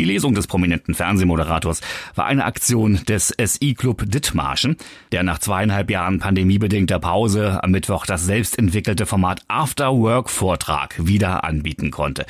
Die 0.00 0.06
Lesung 0.06 0.32
des 0.32 0.46
prominenten 0.46 0.94
Fernsehmoderators 0.94 1.82
war 2.14 2.24
eine 2.24 2.46
Aktion 2.46 3.00
des 3.06 3.34
SI-Club 3.38 4.04
Dithmarschen, 4.06 4.78
der 5.12 5.22
nach 5.24 5.40
zweieinhalb 5.40 5.90
Jahren 5.90 6.20
pandemiebedingter 6.20 6.98
Pause 6.98 7.62
am 7.62 7.70
Mittwoch 7.70 8.06
das 8.06 8.24
selbstentwickelte 8.24 9.04
Format 9.04 9.42
After 9.48 9.94
Work 9.94 10.30
Vortrag 10.30 10.94
wieder 10.96 11.44
anbieten 11.44 11.90
konnte. 11.90 12.24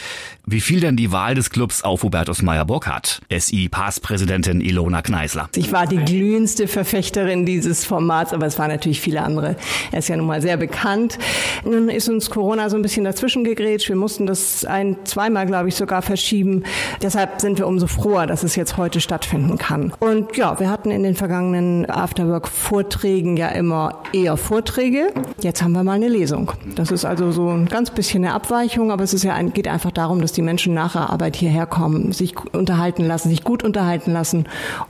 Wie 0.44 0.60
fiel 0.60 0.80
denn 0.80 0.96
die 0.96 1.12
Wahl 1.12 1.36
des 1.36 1.50
Clubs 1.50 1.84
auf 1.84 2.02
Hubertus 2.02 2.42
Meyer-Burkhardt? 2.42 3.20
SI-Passpräsidentin 3.30 4.60
Ilona 4.60 5.00
Kneisler. 5.00 5.48
Ich 5.54 5.70
war 5.70 5.86
die 5.86 5.98
glühendste 5.98 6.66
Verfechterin 6.66 7.46
dieses 7.46 7.84
Formats, 7.84 8.32
aber 8.32 8.46
es 8.46 8.58
waren 8.58 8.72
natürlich 8.72 9.00
viele 9.00 9.22
andere. 9.22 9.54
Er 9.92 10.00
ist 10.00 10.08
ja 10.08 10.16
nun 10.16 10.26
mal 10.26 10.42
sehr 10.42 10.56
bekannt. 10.56 11.20
Nun 11.64 11.88
ist 11.88 12.08
uns 12.08 12.30
Corona 12.30 12.68
so 12.68 12.74
ein 12.74 12.82
bisschen 12.82 13.04
dazwischen 13.04 13.44
gegrätscht. 13.44 13.88
Wir 13.88 13.94
mussten 13.94 14.26
das 14.26 14.64
ein, 14.64 14.96
zweimal, 15.04 15.46
glaube 15.46 15.68
ich, 15.68 15.76
sogar 15.76 16.02
verschieben. 16.02 16.64
Deshalb 17.00 17.40
sind 17.40 17.59
wir 17.60 17.68
umso 17.68 17.86
froher, 17.86 18.26
dass 18.26 18.42
es 18.42 18.56
jetzt 18.56 18.76
heute 18.76 19.00
stattfinden 19.00 19.58
kann. 19.58 19.92
Und 20.00 20.36
ja, 20.36 20.58
wir 20.58 20.68
hatten 20.68 20.90
in 20.90 21.04
den 21.04 21.14
vergangenen 21.14 21.88
Afterwork-Vorträgen 21.88 23.36
ja 23.36 23.48
immer 23.48 24.02
eher 24.12 24.36
Vorträge. 24.36 25.12
Jetzt 25.40 25.62
haben 25.62 25.72
wir 25.72 25.84
mal 25.84 25.92
eine 25.92 26.08
Lesung. 26.08 26.52
Das 26.74 26.90
ist 26.90 27.04
also 27.04 27.30
so 27.30 27.48
ein 27.48 27.66
ganz 27.66 27.90
bisschen 27.90 28.24
eine 28.24 28.34
Abweichung, 28.34 28.90
aber 28.90 29.04
es 29.04 29.14
ist 29.14 29.22
ja 29.22 29.34
ein, 29.34 29.52
geht 29.52 29.68
einfach 29.68 29.92
darum, 29.92 30.20
dass 30.20 30.32
die 30.32 30.42
Menschen 30.42 30.74
nach 30.74 30.92
der 30.92 31.10
Arbeit 31.10 31.36
hierher 31.36 31.66
kommen, 31.66 32.12
sich 32.12 32.34
unterhalten 32.52 33.06
lassen, 33.06 33.28
sich 33.28 33.44
gut 33.44 33.62
unterhalten 33.62 34.12
lassen, 34.12 34.48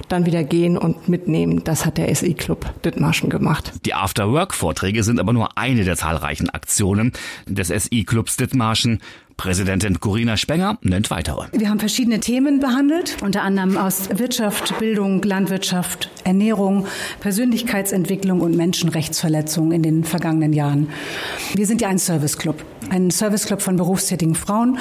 dann 0.08 0.24
wieder 0.24 0.44
gehen 0.44 0.78
und 0.78 1.08
mitnehmen. 1.08 1.62
Das 1.64 1.84
hat 1.84 1.98
der 1.98 2.14
SI-Club 2.14 2.66
Dithmarschen 2.84 3.28
gemacht. 3.28 3.72
Die 3.84 3.94
Afterwork-Vorträge 3.94 5.02
sind 5.02 5.18
aber 5.20 5.32
nur 5.32 5.58
eine 5.58 5.84
der 5.84 5.96
zahlreichen 5.96 6.48
Aktionen 6.50 7.12
des 7.46 7.68
SI-Clubs 7.68 8.36
Dithmarschen. 8.36 9.00
Präsidentin 9.40 10.00
Corinna 10.00 10.36
Spenger 10.36 10.76
nennt 10.82 11.10
weitere. 11.10 11.46
Wir 11.52 11.70
haben 11.70 11.80
verschiedene 11.80 12.20
Themen 12.20 12.60
behandelt, 12.60 13.16
unter 13.22 13.40
anderem 13.40 13.78
aus 13.78 14.10
Wirtschaft, 14.18 14.78
Bildung, 14.78 15.22
Landwirtschaft, 15.22 16.10
Ernährung, 16.24 16.86
Persönlichkeitsentwicklung 17.20 18.42
und 18.42 18.54
Menschenrechtsverletzungen 18.54 19.72
in 19.72 19.82
den 19.82 20.04
vergangenen 20.04 20.52
Jahren. 20.52 20.90
Wir 21.54 21.64
sind 21.66 21.80
ja 21.80 21.88
ein 21.88 21.96
Serviceclub, 21.96 22.62
ein 22.90 23.10
Serviceclub 23.10 23.62
von 23.62 23.76
berufstätigen 23.76 24.34
Frauen 24.34 24.78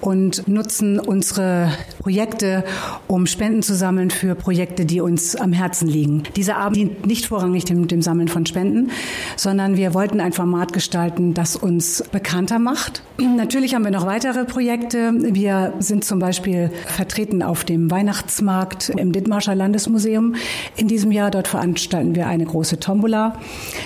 und 0.00 0.48
nutzen 0.48 0.98
unsere 0.98 1.70
Projekte, 2.00 2.64
um 3.06 3.26
Spenden 3.26 3.62
zu 3.62 3.76
sammeln 3.76 4.10
für 4.10 4.34
Projekte, 4.34 4.84
die 4.84 5.00
uns 5.00 5.36
am 5.36 5.52
Herzen 5.52 5.86
liegen. 5.86 6.24
Dieser 6.34 6.56
Abend 6.56 6.76
dient 6.76 7.06
nicht 7.06 7.26
vorrangig 7.26 7.66
dem, 7.66 7.86
dem 7.86 8.02
Sammeln 8.02 8.26
von 8.26 8.46
Spenden, 8.46 8.90
sondern 9.36 9.76
wir 9.76 9.94
wollten 9.94 10.20
ein 10.20 10.32
Format 10.32 10.72
gestalten, 10.72 11.34
das 11.34 11.54
uns 11.54 12.02
bekannter 12.10 12.58
macht. 12.58 13.04
Natürlich 13.18 13.76
haben 13.76 13.84
wir 13.84 13.91
noch 13.92 14.06
weitere 14.06 14.44
Projekte. 14.44 15.12
Wir 15.14 15.74
sind 15.78 16.04
zum 16.04 16.18
Beispiel 16.18 16.70
vertreten 16.86 17.42
auf 17.42 17.64
dem 17.64 17.90
Weihnachtsmarkt 17.90 18.88
im 18.88 19.12
Dithmarscher 19.12 19.54
Landesmuseum. 19.54 20.34
In 20.76 20.88
diesem 20.88 21.12
Jahr 21.12 21.30
dort 21.30 21.46
veranstalten 21.46 22.14
wir 22.14 22.26
eine 22.26 22.46
große 22.46 22.80
Tombola, 22.80 23.38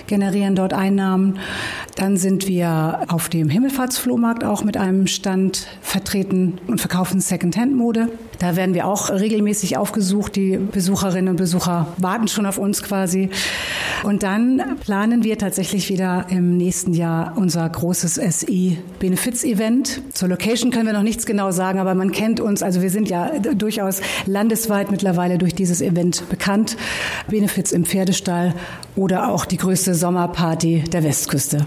generieren 0.06 0.54
dort 0.54 0.72
Einnahmen. 0.72 1.38
Dann 1.96 2.16
sind 2.16 2.46
wir 2.46 3.00
auf 3.08 3.28
dem 3.28 3.48
Himmelfahrtsflohmarkt 3.48 4.44
auch 4.44 4.62
mit 4.62 4.76
einem 4.76 5.08
Stand 5.08 5.66
vertreten 5.82 6.58
und 6.68 6.80
verkaufen 6.80 7.20
Secondhand-Mode. 7.20 8.08
Da 8.38 8.54
werden 8.54 8.74
wir 8.74 8.86
auch 8.86 9.10
regelmäßig 9.10 9.76
aufgesucht. 9.76 10.36
Die 10.36 10.56
Besucherinnen 10.56 11.30
und 11.30 11.36
Besucher 11.36 11.88
warten 11.96 12.28
schon 12.28 12.46
auf 12.46 12.58
uns 12.58 12.82
quasi. 12.82 13.30
Und 14.04 14.22
dann 14.22 14.76
planen 14.80 15.24
wir 15.24 15.38
tatsächlich 15.38 15.88
wieder 15.88 16.26
im 16.28 16.56
nächsten 16.56 16.92
Jahr 16.92 17.32
unser 17.36 17.68
großes 17.68 18.14
SI 18.14 18.78
Zur 20.12 20.28
Location 20.28 20.70
können 20.70 20.86
wir 20.86 20.92
noch 20.92 21.02
nichts 21.02 21.26
genau 21.26 21.50
sagen, 21.50 21.78
aber 21.78 21.94
man 21.94 22.12
kennt 22.12 22.40
uns. 22.40 22.62
Also 22.62 22.82
wir 22.82 22.90
sind 22.90 23.08
ja 23.08 23.30
durchaus 23.38 24.00
landesweit 24.26 24.90
mittlerweile 24.90 25.38
durch 25.38 25.54
dieses 25.54 25.80
Event 25.80 26.28
bekannt. 26.28 26.76
Benefits 27.28 27.72
im 27.72 27.84
Pferdestall 27.84 28.54
oder 28.94 29.30
auch 29.30 29.44
die 29.44 29.56
größte 29.56 29.94
Sommerparty 29.94 30.84
der 30.92 31.04
Westküste. 31.04 31.64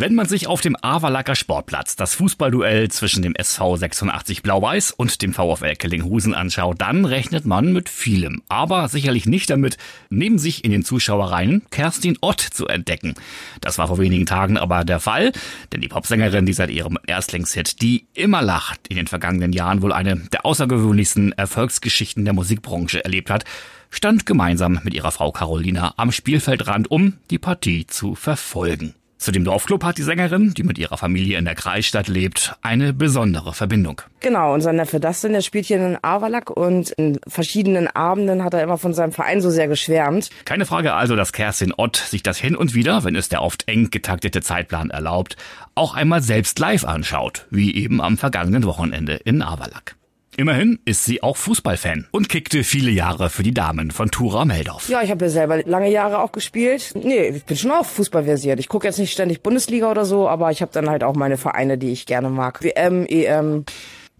Wenn 0.00 0.14
man 0.14 0.26
sich 0.26 0.46
auf 0.46 0.62
dem 0.62 0.78
Avalacker 0.80 1.34
Sportplatz 1.34 1.94
das 1.94 2.14
Fußballduell 2.14 2.88
zwischen 2.88 3.20
dem 3.20 3.34
SV 3.34 3.76
86 3.76 4.42
Blau-Weiß 4.42 4.92
und 4.92 5.20
dem 5.20 5.34
VfL 5.34 5.76
Kellinghusen 5.76 6.34
anschaut, 6.34 6.80
dann 6.80 7.04
rechnet 7.04 7.44
man 7.44 7.74
mit 7.74 7.90
vielem. 7.90 8.40
Aber 8.48 8.88
sicherlich 8.88 9.26
nicht 9.26 9.50
damit, 9.50 9.76
neben 10.08 10.38
sich 10.38 10.64
in 10.64 10.70
den 10.70 10.86
Zuschauerreihen 10.86 11.66
Kerstin 11.70 12.16
Ott 12.22 12.40
zu 12.40 12.66
entdecken. 12.66 13.12
Das 13.60 13.76
war 13.76 13.88
vor 13.88 13.98
wenigen 13.98 14.24
Tagen 14.24 14.56
aber 14.56 14.86
der 14.86 15.00
Fall, 15.00 15.32
denn 15.70 15.82
die 15.82 15.88
Popsängerin, 15.88 16.46
die 16.46 16.54
seit 16.54 16.70
ihrem 16.70 16.98
Erstlingshit 17.06 17.82
Die 17.82 18.06
immer 18.14 18.40
lacht, 18.40 18.88
in 18.88 18.96
den 18.96 19.06
vergangenen 19.06 19.52
Jahren 19.52 19.82
wohl 19.82 19.92
eine 19.92 20.16
der 20.16 20.46
außergewöhnlichsten 20.46 21.32
Erfolgsgeschichten 21.32 22.24
der 22.24 22.32
Musikbranche 22.32 23.04
erlebt 23.04 23.28
hat, 23.28 23.44
stand 23.90 24.24
gemeinsam 24.24 24.80
mit 24.82 24.94
ihrer 24.94 25.10
Frau 25.10 25.30
Carolina 25.30 25.92
am 25.98 26.10
Spielfeldrand, 26.10 26.90
um 26.90 27.18
die 27.28 27.38
Partie 27.38 27.86
zu 27.86 28.14
verfolgen. 28.14 28.94
Zu 29.20 29.32
dem 29.32 29.44
Dorfclub 29.44 29.84
hat 29.84 29.98
die 29.98 30.02
Sängerin, 30.02 30.54
die 30.54 30.62
mit 30.62 30.78
ihrer 30.78 30.96
Familie 30.96 31.36
in 31.36 31.44
der 31.44 31.54
Kreisstadt 31.54 32.08
lebt, 32.08 32.56
eine 32.62 32.94
besondere 32.94 33.52
Verbindung. 33.52 34.00
Genau, 34.20 34.54
unser 34.54 34.72
Neffe 34.72 34.98
Dustin, 34.98 35.34
der 35.34 35.42
spielt 35.42 35.66
hier 35.66 35.76
in 35.76 35.98
Avalak 36.00 36.48
und 36.48 36.88
in 36.92 37.20
verschiedenen 37.28 37.86
Abenden 37.86 38.42
hat 38.42 38.54
er 38.54 38.62
immer 38.62 38.78
von 38.78 38.94
seinem 38.94 39.12
Verein 39.12 39.42
so 39.42 39.50
sehr 39.50 39.68
geschwärmt. 39.68 40.30
Keine 40.46 40.64
Frage 40.64 40.94
also, 40.94 41.16
dass 41.16 41.34
Kerstin 41.34 41.74
Ott 41.76 41.96
sich 41.96 42.22
das 42.22 42.38
hin 42.38 42.56
und 42.56 42.72
wieder, 42.72 43.04
wenn 43.04 43.14
es 43.14 43.28
der 43.28 43.42
oft 43.42 43.68
eng 43.68 43.90
getaktete 43.90 44.40
Zeitplan 44.40 44.88
erlaubt, 44.88 45.36
auch 45.74 45.94
einmal 45.94 46.22
selbst 46.22 46.58
live 46.58 46.86
anschaut, 46.86 47.46
wie 47.50 47.74
eben 47.74 48.00
am 48.00 48.16
vergangenen 48.16 48.64
Wochenende 48.64 49.16
in 49.16 49.42
Avalak. 49.42 49.96
Immerhin 50.40 50.78
ist 50.86 51.04
sie 51.04 51.22
auch 51.22 51.36
Fußballfan 51.36 52.06
und 52.12 52.30
kickte 52.30 52.64
viele 52.64 52.90
Jahre 52.90 53.28
für 53.28 53.42
die 53.42 53.52
Damen 53.52 53.90
von 53.90 54.10
Tura 54.10 54.46
Meldorf. 54.46 54.88
Ja, 54.88 55.02
ich 55.02 55.10
habe 55.10 55.26
ja 55.26 55.30
selber 55.30 55.62
lange 55.64 55.90
Jahre 55.90 56.18
auch 56.20 56.32
gespielt. 56.32 56.92
Nee, 56.94 57.28
ich 57.28 57.44
bin 57.44 57.58
schon 57.58 57.70
auch 57.70 57.84
fußballversiert. 57.84 58.58
Ich 58.58 58.70
gucke 58.70 58.86
jetzt 58.86 58.98
nicht 58.98 59.12
ständig 59.12 59.42
Bundesliga 59.42 59.90
oder 59.90 60.06
so, 60.06 60.30
aber 60.30 60.50
ich 60.50 60.62
habe 60.62 60.72
dann 60.72 60.88
halt 60.88 61.04
auch 61.04 61.14
meine 61.14 61.36
Vereine, 61.36 61.76
die 61.76 61.92
ich 61.92 62.06
gerne 62.06 62.30
mag. 62.30 62.62
WM, 62.62 63.04
EM. 63.04 63.66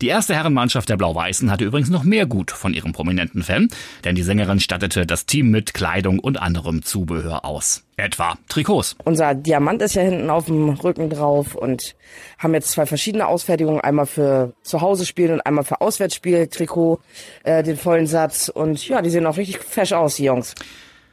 Die 0.00 0.08
erste 0.08 0.34
Herrenmannschaft 0.34 0.88
der 0.88 0.96
Blau-Weißen 0.96 1.50
hatte 1.50 1.66
übrigens 1.66 1.90
noch 1.90 2.04
mehr 2.04 2.24
Gut 2.24 2.52
von 2.52 2.72
ihrem 2.72 2.92
prominenten 2.92 3.42
Fan, 3.42 3.68
denn 4.04 4.14
die 4.14 4.22
Sängerin 4.22 4.58
stattete 4.58 5.04
das 5.04 5.26
Team 5.26 5.50
mit 5.50 5.74
Kleidung 5.74 6.18
und 6.20 6.40
anderem 6.40 6.82
Zubehör 6.82 7.44
aus. 7.44 7.84
Etwa 7.98 8.38
Trikots. 8.48 8.96
Unser 9.04 9.34
Diamant 9.34 9.82
ist 9.82 9.96
ja 9.96 10.02
hinten 10.02 10.30
auf 10.30 10.46
dem 10.46 10.70
Rücken 10.70 11.10
drauf 11.10 11.54
und 11.54 11.96
haben 12.38 12.54
jetzt 12.54 12.70
zwei 12.70 12.86
verschiedene 12.86 13.26
Ausfertigungen, 13.26 13.82
einmal 13.82 14.06
für 14.06 14.54
Zuhause 14.62 15.04
spielen 15.04 15.34
und 15.34 15.40
einmal 15.42 15.64
für 15.64 15.82
Auswärtsspiel, 15.82 16.46
Trikot, 16.46 17.00
äh, 17.42 17.62
den 17.62 17.76
vollen 17.76 18.06
Satz 18.06 18.48
und 18.48 18.88
ja, 18.88 19.02
die 19.02 19.10
sehen 19.10 19.26
auch 19.26 19.36
richtig 19.36 19.58
fesch 19.58 19.92
aus, 19.92 20.16
die 20.16 20.24
Jungs. 20.24 20.54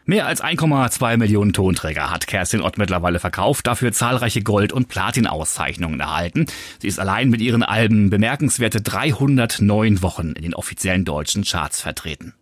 Mehr 0.10 0.26
als 0.26 0.42
1,2 0.42 1.18
Millionen 1.18 1.52
Tonträger 1.52 2.10
hat 2.10 2.28
Kerstin 2.28 2.62
Ott 2.62 2.78
mittlerweile 2.78 3.20
verkauft, 3.20 3.68
dafür 3.68 3.92
zahlreiche 3.92 4.42
Gold- 4.42 4.72
und 4.72 4.88
Platin-Auszeichnungen 4.88 6.00
erhalten. 6.00 6.46
Sie 6.80 6.88
ist 6.88 6.98
allein 6.98 7.30
mit 7.30 7.42
ihren 7.42 7.62
Alben 7.62 8.10
bemerkenswerte 8.10 8.80
309 8.80 10.02
Wochen 10.02 10.32
in 10.32 10.44
den 10.44 10.54
offiziellen 10.54 11.04
deutschen 11.04 11.44
Charts 11.44 11.82
vertreten. 11.82 12.34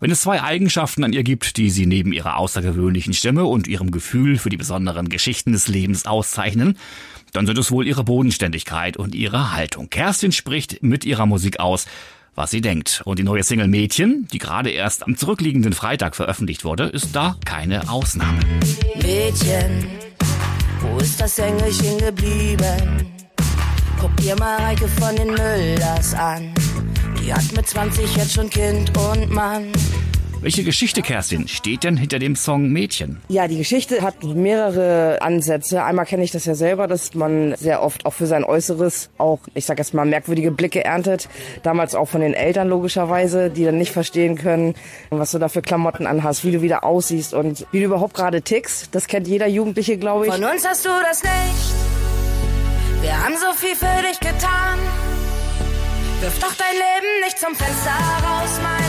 Wenn 0.00 0.10
es 0.10 0.20
zwei 0.20 0.42
Eigenschaften 0.42 1.02
an 1.02 1.14
ihr 1.14 1.22
gibt, 1.22 1.56
die 1.56 1.70
sie 1.70 1.86
neben 1.86 2.12
ihrer 2.12 2.36
außergewöhnlichen 2.36 3.14
Stimme 3.14 3.46
und 3.46 3.68
ihrem 3.68 3.90
Gefühl 3.90 4.36
für 4.36 4.50
die 4.50 4.58
besonderen 4.58 5.08
Geschichten 5.08 5.52
des 5.52 5.66
Lebens 5.66 6.04
auszeichnen, 6.04 6.76
dann 7.32 7.46
sind 7.46 7.56
es 7.56 7.70
wohl 7.70 7.86
ihre 7.86 8.04
Bodenständigkeit 8.04 8.98
und 8.98 9.14
ihre 9.14 9.54
Haltung. 9.54 9.88
Kerstin 9.88 10.30
spricht 10.30 10.82
mit 10.82 11.06
ihrer 11.06 11.24
Musik 11.24 11.58
aus, 11.58 11.86
was 12.34 12.50
sie 12.50 12.60
denkt. 12.60 13.02
Und 13.04 13.18
die 13.18 13.22
neue 13.22 13.42
Single 13.42 13.68
Mädchen, 13.68 14.26
die 14.32 14.38
gerade 14.38 14.70
erst 14.70 15.04
am 15.04 15.16
zurückliegenden 15.16 15.72
Freitag 15.72 16.16
veröffentlicht 16.16 16.64
wurde, 16.64 16.84
ist 16.84 17.14
da 17.14 17.36
keine 17.44 17.88
Ausnahme. 17.90 18.40
Mädchen, 18.96 19.88
wo 20.80 20.98
ist 20.98 21.20
das 21.20 21.38
Engelchen 21.38 21.98
geblieben? 21.98 23.06
Guck 24.00 24.16
dir 24.16 24.36
mal 24.36 24.56
Reike 24.58 24.88
von 24.88 25.16
den 25.16 25.28
Müllers 25.28 26.14
an. 26.14 26.52
Die 27.22 27.32
hat 27.32 27.52
mit 27.56 27.66
20 27.66 28.16
jetzt 28.16 28.34
schon 28.34 28.50
Kind 28.50 28.96
und 28.98 29.30
Mann. 29.30 29.72
Welche 30.44 30.62
Geschichte, 30.62 31.00
Kerstin, 31.00 31.48
steht 31.48 31.84
denn 31.84 31.96
hinter 31.96 32.18
dem 32.18 32.36
Song 32.36 32.68
Mädchen? 32.68 33.22
Ja, 33.28 33.48
die 33.48 33.56
Geschichte 33.56 34.02
hat 34.02 34.22
mehrere 34.22 35.22
Ansätze. 35.22 35.82
Einmal 35.82 36.04
kenne 36.04 36.22
ich 36.22 36.32
das 36.32 36.44
ja 36.44 36.54
selber, 36.54 36.86
dass 36.86 37.14
man 37.14 37.56
sehr 37.56 37.82
oft 37.82 38.04
auch 38.04 38.12
für 38.12 38.26
sein 38.26 38.44
Äußeres 38.44 39.08
auch, 39.16 39.38
ich 39.54 39.64
sag 39.64 39.78
jetzt 39.78 39.94
mal, 39.94 40.04
merkwürdige 40.04 40.50
Blicke 40.50 40.84
erntet. 40.84 41.30
Damals 41.62 41.94
auch 41.94 42.10
von 42.10 42.20
den 42.20 42.34
Eltern 42.34 42.68
logischerweise, 42.68 43.48
die 43.48 43.64
dann 43.64 43.78
nicht 43.78 43.90
verstehen 43.90 44.36
können, 44.36 44.74
was 45.08 45.30
du 45.30 45.38
da 45.38 45.48
für 45.48 45.62
Klamotten 45.62 46.06
anhast, 46.06 46.44
wie 46.44 46.52
du 46.52 46.60
wieder 46.60 46.84
aussiehst 46.84 47.32
und 47.32 47.66
wie 47.72 47.78
du 47.78 47.86
überhaupt 47.86 48.12
gerade 48.12 48.42
tickst. 48.42 48.94
Das 48.94 49.06
kennt 49.06 49.26
jeder 49.26 49.46
Jugendliche, 49.46 49.96
glaube 49.96 50.26
ich. 50.26 50.32
Von 50.34 50.44
uns 50.44 50.68
hast 50.68 50.84
du 50.84 50.90
das 51.08 51.22
nicht. 51.22 51.72
Wir 53.00 53.18
haben 53.18 53.34
so 53.38 53.50
viel 53.56 53.74
für 53.74 54.06
dich 54.06 54.20
getan. 54.20 54.78
Wirf 56.20 56.38
doch 56.38 56.54
dein 56.54 56.74
Leben 56.74 57.24
nicht 57.24 57.38
zum 57.38 57.54
Fenster 57.54 57.92
raus, 58.22 58.60
mein. 58.62 58.83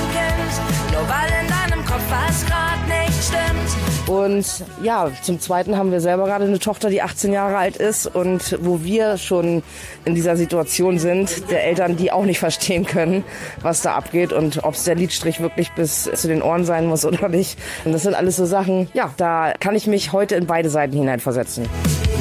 Nur 0.95 1.09
weil 1.09 1.29
in 1.41 1.47
deinem 1.49 1.85
Kopf 1.85 2.03
was 2.09 2.45
grad 2.45 2.79
nicht 2.87 3.21
stimmt. 3.21 4.09
Und 4.09 4.63
ja, 4.81 5.11
zum 5.23 5.41
Zweiten 5.41 5.75
haben 5.75 5.91
wir 5.91 5.99
selber 5.99 6.23
gerade 6.23 6.45
eine 6.45 6.57
Tochter, 6.57 6.89
die 6.89 7.01
18 7.01 7.33
Jahre 7.33 7.57
alt 7.57 7.75
ist 7.75 8.07
und 8.07 8.57
wo 8.61 8.81
wir 8.81 9.17
schon 9.17 9.61
in 10.05 10.15
dieser 10.15 10.37
Situation 10.37 10.97
sind, 10.97 11.51
der 11.51 11.65
Eltern, 11.65 11.97
die 11.97 12.13
auch 12.13 12.23
nicht 12.23 12.39
verstehen 12.39 12.85
können, 12.85 13.25
was 13.61 13.81
da 13.81 13.95
abgeht 13.95 14.31
und 14.31 14.63
ob 14.63 14.75
es 14.75 14.85
der 14.85 14.95
Liedstrich 14.95 15.41
wirklich 15.41 15.71
bis 15.73 16.03
zu 16.03 16.27
den 16.29 16.41
Ohren 16.41 16.63
sein 16.63 16.85
muss 16.85 17.03
oder 17.03 17.27
nicht. 17.27 17.59
Und 17.83 17.91
das 17.91 18.03
sind 18.03 18.13
alles 18.13 18.37
so 18.37 18.45
Sachen, 18.45 18.87
ja, 18.93 19.13
da 19.17 19.53
kann 19.59 19.75
ich 19.75 19.87
mich 19.87 20.13
heute 20.13 20.35
in 20.35 20.45
beide 20.45 20.69
Seiten 20.69 20.95
hineinversetzen. 20.95 21.67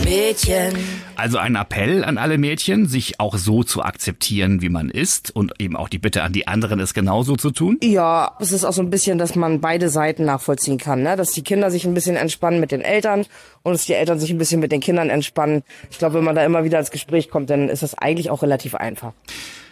Mädchen. 0.05 0.75
Also 1.17 1.39
ein 1.39 1.57
Appell 1.57 2.05
an 2.05 2.19
alle 2.19 2.37
Mädchen, 2.37 2.87
sich 2.87 3.21
auch 3.21 3.37
so 3.37 3.65
zu 3.65 3.83
akzeptieren, 3.83 4.61
wie 4.61 4.69
man 4.69 4.91
ist 4.91 5.35
und 5.35 5.55
eben 5.61 5.77
auch 5.77 5.89
die 5.89 5.99
Bitte 5.99 6.23
an 6.23 6.33
die 6.33 6.47
anderen, 6.47 6.79
es 6.81 6.93
genauso 6.93 7.37
zu 7.37 7.51
tun? 7.51 7.79
Ja, 7.83 8.37
es 8.39 8.53
ist 8.53 8.65
auch 8.65 8.73
so 8.73 8.83
ein 8.83 8.91
bisschen, 8.91 9.17
dass 9.17 9.35
man 9.35 9.61
beide 9.61 9.89
Seiten 9.89 10.25
nachvollziehen 10.25 10.79
kann, 10.79 11.03
ne? 11.03 11.17
dass 11.17 11.33
die 11.33 11.43
Kinder 11.43 11.71
sich 11.71 11.87
ein 11.87 11.95
bisschen 11.95 12.17
entspannen 12.17 12.61
mit 12.61 12.71
den 12.71 12.83
Eltern 12.83 13.25
und 13.63 13.73
dass 13.73 13.87
die 13.87 13.95
Eltern 13.95 14.19
sich 14.21 14.31
ein 14.31 14.39
bisschen 14.39 14.61
mit 14.61 14.73
den 14.73 14.81
Kindern 14.81 15.09
entspannen. 15.09 15.63
Ich 15.91 15.99
glaube, 15.99 16.17
wenn 16.17 16.25
man 16.25 16.35
da 16.35 16.45
immer 16.45 16.65
wieder 16.65 16.79
ins 16.79 16.91
Gespräch 16.91 17.31
kommt, 17.31 17.49
dann 17.49 17.69
ist 17.69 17.83
das 17.83 17.97
eigentlich 17.97 18.31
auch 18.31 18.43
relativ 18.43 18.75
einfach. 18.75 19.15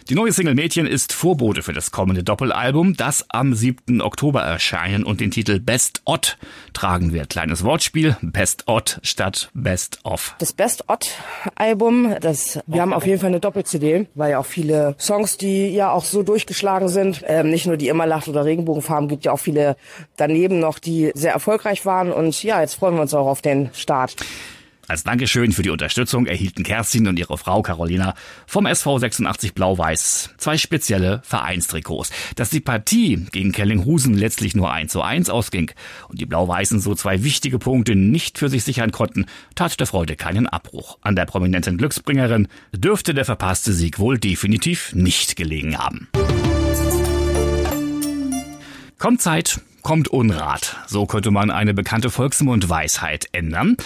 Die 0.09 0.15
neue 0.15 0.33
Single 0.33 0.53
Mädchen 0.53 0.85
ist 0.85 1.13
Vorbote 1.13 1.63
für 1.63 1.71
das 1.71 1.91
kommende 1.91 2.23
Doppelalbum, 2.23 2.97
das 2.97 3.25
am 3.29 3.53
7. 3.53 4.01
Oktober 4.01 4.41
erscheinen 4.41 5.05
und 5.05 5.21
den 5.21 5.31
Titel 5.31 5.61
Best 5.61 6.01
Odd 6.03 6.35
tragen 6.73 7.13
wird. 7.13 7.29
Kleines 7.29 7.63
Wortspiel, 7.63 8.17
Best 8.21 8.67
Odd 8.67 8.99
statt 9.01 9.49
Best 9.53 9.99
Of. 10.03 10.35
Das 10.39 10.51
Best 10.51 10.89
Odd 10.89 11.07
Album, 11.55 12.15
das, 12.19 12.59
wir 12.67 12.81
haben 12.81 12.91
auf 12.91 13.05
jeden 13.05 13.19
Fall 13.19 13.29
eine 13.29 13.39
Doppel-CD, 13.39 14.07
weil 14.13 14.31
ja 14.31 14.39
auch 14.39 14.45
viele 14.45 14.95
Songs, 14.99 15.37
die 15.37 15.69
ja 15.69 15.91
auch 15.91 16.03
so 16.03 16.21
durchgeschlagen 16.21 16.89
sind, 16.89 17.23
ähm, 17.25 17.49
nicht 17.49 17.65
nur 17.65 17.77
die 17.77 17.87
Immer 17.87 18.05
lacht 18.05 18.27
oder 18.27 18.43
Regenbogenfarben, 18.43 19.07
gibt 19.07 19.23
ja 19.23 19.31
auch 19.31 19.39
viele 19.39 19.77
daneben 20.17 20.59
noch, 20.59 20.79
die 20.79 21.11
sehr 21.15 21.31
erfolgreich 21.31 21.85
waren 21.85 22.11
und 22.11 22.43
ja, 22.43 22.59
jetzt 22.59 22.73
freuen 22.73 22.95
wir 22.95 23.01
uns 23.01 23.13
auch 23.13 23.27
auf 23.27 23.41
den 23.41 23.69
Start. 23.73 24.17
Als 24.87 25.03
Dankeschön 25.03 25.53
für 25.53 25.61
die 25.61 25.69
Unterstützung 25.69 26.25
erhielten 26.25 26.63
Kerstin 26.63 27.07
und 27.07 27.17
ihre 27.17 27.37
Frau 27.37 27.61
Carolina 27.61 28.15
vom 28.45 28.65
SV 28.65 28.97
86 28.99 29.53
Blau-Weiß 29.53 30.31
zwei 30.37 30.57
spezielle 30.57 31.21
Vereinstrikots. 31.23 32.11
Dass 32.35 32.49
die 32.49 32.59
Partie 32.59 33.25
gegen 33.31 33.53
Kellinghusen 33.53 34.13
letztlich 34.13 34.55
nur 34.55 34.73
1 34.73 34.91
zu 34.91 35.01
1 35.01 35.29
ausging 35.29 35.71
und 36.09 36.19
die 36.19 36.25
Blau-Weißen 36.25 36.81
so 36.81 36.95
zwei 36.95 37.23
wichtige 37.23 37.59
Punkte 37.59 37.95
nicht 37.95 38.37
für 38.37 38.49
sich 38.49 38.65
sichern 38.65 38.91
konnten, 38.91 39.25
tat 39.55 39.79
der 39.79 39.87
Freude 39.87 40.17
keinen 40.17 40.47
Abbruch. 40.47 40.97
An 41.01 41.15
der 41.15 41.25
prominenten 41.25 41.77
Glücksbringerin 41.77 42.49
dürfte 42.73 43.13
der 43.13 43.25
verpasste 43.25 43.71
Sieg 43.71 43.99
wohl 43.99 44.19
definitiv 44.19 44.93
nicht 44.93 45.37
gelegen 45.37 45.77
haben. 45.77 46.09
Kommt 48.97 49.21
Zeit, 49.21 49.61
kommt 49.81 50.09
Unrat. 50.09 50.75
So 50.87 51.05
könnte 51.05 51.31
man 51.31 51.51
eine 51.51 51.73
bekannte 51.73 52.09
Volksmundweisheit 52.09 53.27
ändern 53.31 53.77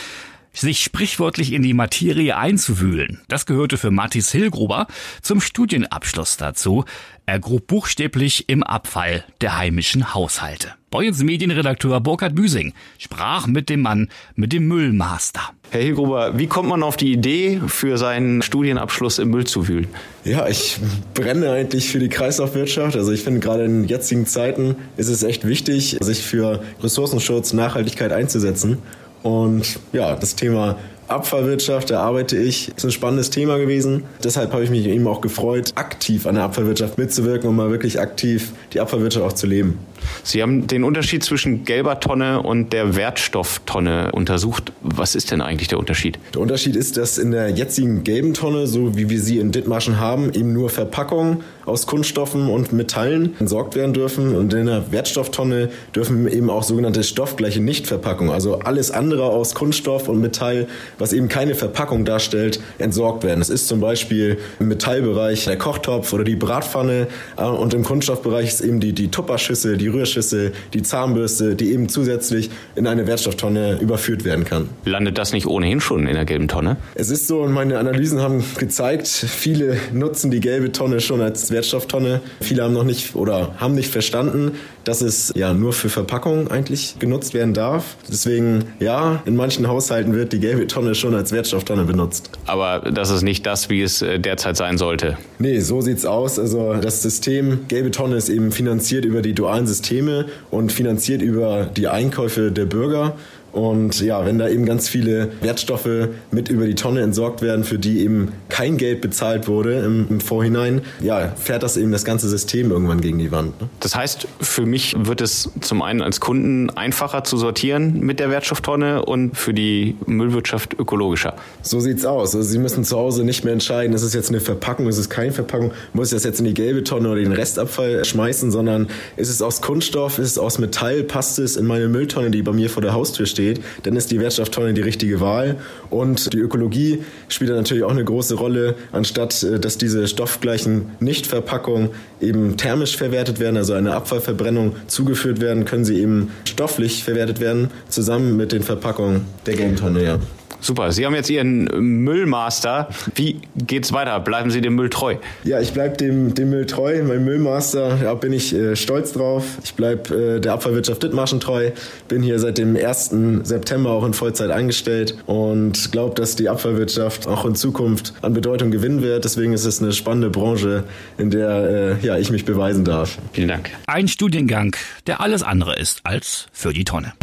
sich 0.59 0.83
sprichwörtlich 0.83 1.53
in 1.53 1.63
die 1.63 1.73
Materie 1.73 2.37
einzuwühlen. 2.37 3.21
Das 3.27 3.45
gehörte 3.45 3.77
für 3.77 3.91
Mathis 3.91 4.31
Hillgruber 4.31 4.87
zum 5.21 5.41
Studienabschluss 5.41 6.37
dazu. 6.37 6.85
Er 7.25 7.39
grub 7.39 7.67
buchstäblich 7.67 8.47
im 8.47 8.63
Abfall 8.63 9.23
der 9.41 9.57
heimischen 9.57 10.13
Haushalte. 10.13 10.73
Boyens 10.89 11.21
Medienredakteur 11.21 11.99
Burkhard 11.99 12.33
Büsing 12.33 12.73
sprach 12.97 13.45
mit 13.45 13.69
dem 13.69 13.81
Mann 13.81 14.07
mit 14.35 14.53
dem 14.53 14.69
Müllmaster. 14.69 15.41
Herr 15.69 15.81
Hilgruber, 15.81 16.37
wie 16.39 16.47
kommt 16.47 16.69
man 16.69 16.81
auf 16.81 16.95
die 16.95 17.11
Idee, 17.11 17.59
für 17.67 17.97
seinen 17.97 18.41
Studienabschluss 18.41 19.19
im 19.19 19.29
Müll 19.29 19.45
zu 19.45 19.67
wühlen? 19.67 19.87
Ja, 20.23 20.47
ich 20.47 20.77
brenne 21.13 21.51
eigentlich 21.51 21.89
für 21.89 21.99
die 21.99 22.07
Kreislaufwirtschaft. 22.07 22.95
Also 22.95 23.11
ich 23.11 23.21
finde 23.21 23.41
gerade 23.41 23.65
in 23.65 23.83
jetzigen 23.83 24.25
Zeiten 24.25 24.77
ist 24.95 25.09
es 25.09 25.23
echt 25.23 25.45
wichtig, 25.45 25.97
sich 25.99 26.21
für 26.21 26.63
Ressourcenschutz, 26.81 27.51
Nachhaltigkeit 27.51 28.13
einzusetzen. 28.13 28.77
Und 29.23 29.79
ja, 29.93 30.15
das 30.15 30.35
Thema 30.35 30.77
Abfallwirtschaft, 31.07 31.89
da 31.89 32.01
arbeite 32.01 32.37
ich. 32.37 32.67
Das 32.67 32.83
ist 32.83 32.85
ein 32.85 32.91
spannendes 32.91 33.29
Thema 33.29 33.57
gewesen. 33.57 34.03
Deshalb 34.23 34.51
habe 34.51 34.63
ich 34.63 34.69
mich 34.69 34.85
eben 34.85 35.07
auch 35.07 35.21
gefreut, 35.21 35.71
aktiv 35.75 36.27
an 36.27 36.35
der 36.35 36.43
Abfallwirtschaft 36.43 36.97
mitzuwirken 36.97 37.49
und 37.49 37.55
mal 37.55 37.71
wirklich 37.71 37.99
aktiv 37.99 38.51
die 38.73 38.79
Abfallwirtschaft 38.79 39.25
auch 39.25 39.33
zu 39.33 39.47
leben. 39.47 39.79
Sie 40.23 40.41
haben 40.41 40.67
den 40.67 40.83
Unterschied 40.83 41.23
zwischen 41.23 41.65
gelber 41.65 41.99
Tonne 41.99 42.41
und 42.41 42.73
der 42.73 42.95
Wertstofftonne 42.95 44.11
untersucht. 44.11 44.71
Was 44.81 45.15
ist 45.15 45.31
denn 45.31 45.41
eigentlich 45.41 45.67
der 45.67 45.79
Unterschied? 45.79 46.19
Der 46.33 46.41
Unterschied 46.41 46.75
ist, 46.75 46.97
dass 46.97 47.17
in 47.17 47.31
der 47.31 47.49
jetzigen 47.49 48.03
gelben 48.03 48.33
Tonne, 48.33 48.67
so 48.67 48.97
wie 48.97 49.09
wir 49.09 49.21
sie 49.21 49.39
in 49.39 49.51
Dithmarschen 49.51 49.99
haben, 49.99 50.33
eben 50.33 50.53
nur 50.53 50.69
Verpackungen 50.69 51.43
aus 51.65 51.85
Kunststoffen 51.85 52.49
und 52.49 52.71
Metallen 52.71 53.35
entsorgt 53.39 53.75
werden 53.75 53.93
dürfen. 53.93 54.35
Und 54.35 54.53
in 54.53 54.67
der 54.67 54.91
Wertstofftonne 54.91 55.69
dürfen 55.93 56.27
eben 56.27 56.49
auch 56.49 56.63
sogenannte 56.63 57.03
stoffgleiche 57.03 57.61
Nichtverpackungen, 57.61 58.33
also 58.33 58.59
alles 58.59 58.91
andere 58.91 59.23
aus 59.23 59.53
Kunststoff 59.53 60.07
und 60.07 60.21
Metall, 60.21 60.67
was 60.97 61.13
eben 61.13 61.27
keine 61.27 61.55
Verpackung 61.55 62.05
darstellt, 62.05 62.59
entsorgt 62.77 63.23
werden. 63.23 63.39
Das 63.39 63.49
ist 63.49 63.67
zum 63.67 63.81
Beispiel 63.81 64.37
im 64.59 64.69
Metallbereich 64.69 65.45
der 65.45 65.57
Kochtopf 65.57 66.13
oder 66.13 66.23
die 66.23 66.35
Bratpfanne 66.35 67.07
äh, 67.37 67.43
und 67.43 67.73
im 67.73 67.83
Kunststoffbereich 67.83 68.47
ist 68.47 68.61
eben 68.61 68.79
die, 68.79 68.93
die 68.93 69.09
Tupperschüssel, 69.09 69.77
die 69.77 69.87
Rührschüssel, 69.97 70.53
die 70.73 70.83
Zahnbürste, 70.83 71.55
die 71.55 71.71
eben 71.71 71.89
zusätzlich 71.89 72.49
in 72.75 72.87
eine 72.87 73.07
Wertstofftonne 73.07 73.79
überführt 73.81 74.23
werden 74.23 74.45
kann. 74.45 74.69
Landet 74.85 75.17
das 75.17 75.33
nicht 75.33 75.47
ohnehin 75.47 75.81
schon 75.81 76.07
in 76.07 76.13
der 76.13 76.25
gelben 76.25 76.47
Tonne? 76.47 76.77
Es 76.95 77.09
ist 77.09 77.27
so 77.27 77.41
und 77.41 77.51
meine 77.51 77.79
Analysen 77.79 78.21
haben 78.21 78.43
gezeigt, 78.57 79.07
viele 79.07 79.77
nutzen 79.93 80.31
die 80.31 80.39
gelbe 80.39 80.71
Tonne 80.71 80.99
schon 80.99 81.21
als 81.21 81.51
Wertstofftonne. 81.51 82.21
Viele 82.41 82.63
haben 82.63 82.73
noch 82.73 82.83
nicht 82.83 83.15
oder 83.15 83.55
haben 83.57 83.75
nicht 83.75 83.91
verstanden, 83.91 84.51
dass 84.87 85.01
es 85.01 85.33
ja 85.35 85.53
nur 85.53 85.73
für 85.73 85.89
Verpackungen 85.89 86.49
eigentlich 86.49 86.95
genutzt 86.97 87.33
werden 87.33 87.53
darf. 87.53 87.97
Deswegen 88.09 88.63
ja, 88.79 89.21
in 89.25 89.35
manchen 89.35 89.67
Haushalten 89.67 90.13
wird 90.13 90.31
die 90.31 90.39
gelbe 90.39 90.65
Tonne 90.67 90.95
schon 90.95 91.13
als 91.13 91.33
Wertstofftonne 91.33 91.83
benutzt. 91.83 92.29
Aber 92.45 92.89
das 92.91 93.09
ist 93.09 93.21
nicht 93.21 93.45
das, 93.45 93.69
wie 93.69 93.81
es 93.81 94.01
äh, 94.01 94.17
derzeit 94.17 94.55
sein 94.55 94.77
sollte. 94.77 95.17
Nee, 95.39 95.59
so 95.59 95.81
sieht's 95.81 96.05
aus. 96.05 96.39
Also 96.39 96.75
das 96.75 97.01
System 97.01 97.67
gelbe 97.67 97.91
Tonne 97.91 98.15
ist 98.15 98.29
eben 98.29 98.53
finanziert 98.53 99.03
über 99.03 99.21
die 99.21 99.33
dualen 99.33 99.67
Systeme 99.67 100.27
und 100.51 100.71
finanziert 100.71 101.21
über 101.21 101.65
die 101.65 101.89
Einkäufe 101.89 102.53
der 102.53 102.65
Bürger. 102.65 103.17
Und 103.51 104.01
ja, 104.01 104.23
wenn 104.25 104.37
da 104.37 104.47
eben 104.47 104.65
ganz 104.65 104.87
viele 104.87 105.31
Wertstoffe 105.41 106.09
mit 106.31 106.49
über 106.49 106.65
die 106.65 106.75
Tonne 106.75 107.01
entsorgt 107.01 107.41
werden, 107.41 107.63
für 107.63 107.79
die 107.79 108.01
eben 108.01 108.33
kein 108.49 108.77
Geld 108.77 109.01
bezahlt 109.01 109.47
wurde 109.47 109.79
im, 109.79 110.05
im 110.09 110.19
Vorhinein, 110.19 110.81
ja, 111.01 111.31
fährt 111.35 111.63
das 111.63 111.75
eben 111.75 111.91
das 111.91 112.05
ganze 112.05 112.29
System 112.29 112.71
irgendwann 112.71 113.01
gegen 113.01 113.17
die 113.17 113.31
Wand. 113.31 113.59
Ne? 113.59 113.69
Das 113.79 113.95
heißt, 113.95 114.27
für 114.39 114.65
mich 114.65 114.95
wird 114.97 115.21
es 115.21 115.49
zum 115.61 115.81
einen 115.81 116.01
als 116.01 116.19
Kunden 116.19 116.69
einfacher 116.69 117.23
zu 117.23 117.37
sortieren 117.37 117.99
mit 117.99 118.19
der 118.19 118.29
Wertstofftonne 118.29 119.05
und 119.05 119.35
für 119.35 119.53
die 119.53 119.95
Müllwirtschaft 120.05 120.75
ökologischer. 120.77 121.35
So 121.63 121.79
sieht's 121.79 122.05
aus. 122.05 122.35
Also 122.35 122.47
Sie 122.47 122.59
müssen 122.59 122.83
zu 122.83 122.97
Hause 122.97 123.23
nicht 123.23 123.43
mehr 123.43 123.53
entscheiden, 123.53 123.95
ist 123.95 124.03
es 124.03 124.13
jetzt 124.13 124.29
eine 124.29 124.39
Verpackung, 124.39 124.87
ist 124.87 124.97
es 124.97 125.09
keine 125.09 125.31
Verpackung, 125.31 125.71
muss 125.93 126.09
ich 126.09 126.13
das 126.13 126.23
jetzt 126.23 126.39
in 126.39 126.45
die 126.45 126.53
gelbe 126.53 126.83
Tonne 126.83 127.09
oder 127.09 127.21
den 127.21 127.31
Restabfall 127.31 128.05
schmeißen, 128.05 128.51
sondern 128.51 128.87
ist 129.15 129.29
es 129.29 129.41
aus 129.41 129.61
Kunststoff, 129.61 130.19
ist 130.19 130.31
es 130.31 130.37
aus 130.37 130.59
Metall, 130.59 131.03
passt 131.03 131.39
es 131.39 131.57
in 131.57 131.65
meine 131.65 131.87
Mülltonne, 131.87 132.29
die 132.29 132.43
bei 132.43 132.51
mir 132.51 132.69
vor 132.69 132.83
der 132.83 132.93
Haustür 132.93 133.25
steht 133.25 133.36
steht, 133.37 133.61
dann 133.83 133.95
ist 133.95 134.09
die 134.09 134.19
Wertstofftonne 134.19 134.73
die 134.73 134.81
richtige 134.81 135.21
Wahl. 135.21 135.57
Und 135.89 136.33
die 136.33 136.39
Ökologie 136.39 137.03
spielt 137.29 137.51
da 137.51 137.55
natürlich 137.55 137.83
auch 137.83 137.91
eine 137.91 138.03
große 138.03 138.35
Rolle, 138.35 138.75
anstatt 138.91 139.43
äh, 139.43 139.59
dass 139.59 139.77
diese 139.77 140.07
stoffgleichen 140.07 140.91
Nichtverpackungen 140.99 141.89
eben 142.19 142.57
thermisch 142.57 142.97
verwertet 142.97 143.39
werden, 143.39 143.57
also 143.57 143.73
eine 143.73 143.93
Abfallverbrennung 143.93 144.75
zugeführt 144.87 145.39
werden, 145.39 145.65
können 145.65 145.85
sie 145.85 145.99
eben 145.99 146.31
stofflich 146.45 147.03
verwertet 147.03 147.39
werden, 147.39 147.69
zusammen 147.89 148.35
mit 148.35 148.51
den 148.51 148.63
Verpackungen 148.63 149.25
der 149.45 149.55
Gametonne, 149.55 150.03
ja. 150.03 150.19
Super. 150.59 150.91
Sie 150.91 151.05
haben 151.05 151.13
jetzt 151.13 151.29
Ihren 151.29 151.65
Müllmaster. 152.03 152.89
Wie 153.15 153.41
geht's 153.55 153.93
weiter? 153.93 154.19
Bleiben 154.19 154.49
Sie 154.49 154.61
dem 154.61 154.75
Müll 154.75 154.89
treu? 154.89 155.15
Ja, 155.43 155.59
ich 155.59 155.71
bleibe 155.71 155.97
dem, 155.97 156.33
dem 156.33 156.49
Müll 156.49 156.65
treu. 156.65 157.03
Mein 157.03 157.23
Müllmaster, 157.23 157.97
da 158.01 158.13
bin 158.15 158.33
ich 158.33 158.53
äh, 158.53 158.75
stolz 158.75 159.13
drauf. 159.13 159.43
Ich 159.63 159.75
bleibe 159.75 160.37
äh, 160.37 160.39
der 160.39 160.53
Abfallwirtschaft 160.53 161.03
Dithmarschen 161.03 161.39
treu. 161.39 161.71
Bin 162.07 162.23
hier 162.23 162.39
seit 162.39 162.57
dem 162.57 162.75
1. 162.75 163.15
September 163.43 163.91
auch 163.91 164.05
in 164.05 164.13
Vollzeit 164.13 164.51
eingestellt 164.51 165.17
und 165.25 165.91
glaube, 165.91 166.15
dass 166.15 166.35
die 166.35 166.49
Abfallwirtschaft 166.49 167.27
auch 167.27 167.45
in 167.45 167.55
Zukunft 167.55 168.13
an 168.21 168.33
Bedeutung 168.33 168.71
gewinnen 168.71 169.01
wird. 169.01 169.25
Deswegen 169.25 169.53
ist 169.53 169.65
es 169.65 169.81
eine 169.81 169.93
spannende 169.93 170.29
Branche, 170.29 170.83
in 171.17 171.29
der 171.29 171.97
äh, 172.01 172.05
ja, 172.05 172.17
ich 172.17 172.31
mich 172.31 172.45
beweisen 172.45 172.83
darf. 172.83 173.17
Vielen 173.33 173.49
Dank. 173.49 173.69
Ein 173.85 174.07
Studiengang, 174.07 174.75
der 175.05 175.21
alles 175.21 175.43
andere 175.43 175.75
ist 175.75 176.01
als 176.03 176.47
für 176.51 176.73
die 176.73 176.83
Tonne. 176.83 177.13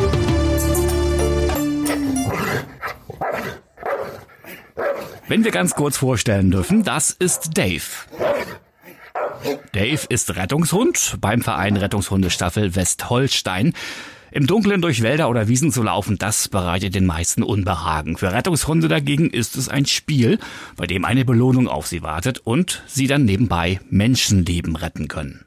Wenn 5.26 5.42
wir 5.42 5.50
ganz 5.52 5.74
kurz 5.74 5.96
vorstellen 5.96 6.50
dürfen, 6.50 6.84
das 6.84 7.10
ist 7.10 7.56
Dave. 7.56 7.82
Dave 9.72 10.06
ist 10.08 10.36
Rettungshund 10.36 11.16
beim 11.20 11.40
Verein 11.40 11.76
Rettungshundestaffel 11.76 12.74
Westholstein. 12.76 13.72
Im 14.32 14.46
Dunkeln 14.46 14.82
durch 14.82 15.00
Wälder 15.00 15.30
oder 15.30 15.48
Wiesen 15.48 15.72
zu 15.72 15.82
laufen, 15.82 16.18
das 16.18 16.48
bereitet 16.48 16.94
den 16.94 17.06
meisten 17.06 17.42
Unbehagen. 17.42 18.18
Für 18.18 18.32
Rettungshunde 18.32 18.88
dagegen 18.88 19.30
ist 19.30 19.56
es 19.56 19.68
ein 19.68 19.86
Spiel, 19.86 20.38
bei 20.76 20.86
dem 20.86 21.04
eine 21.04 21.24
Belohnung 21.24 21.68
auf 21.68 21.86
sie 21.86 22.02
wartet 22.02 22.40
und 22.40 22.82
sie 22.86 23.06
dann 23.06 23.24
nebenbei 23.24 23.80
Menschenleben 23.90 24.76
retten 24.76 25.08
können. 25.08 25.44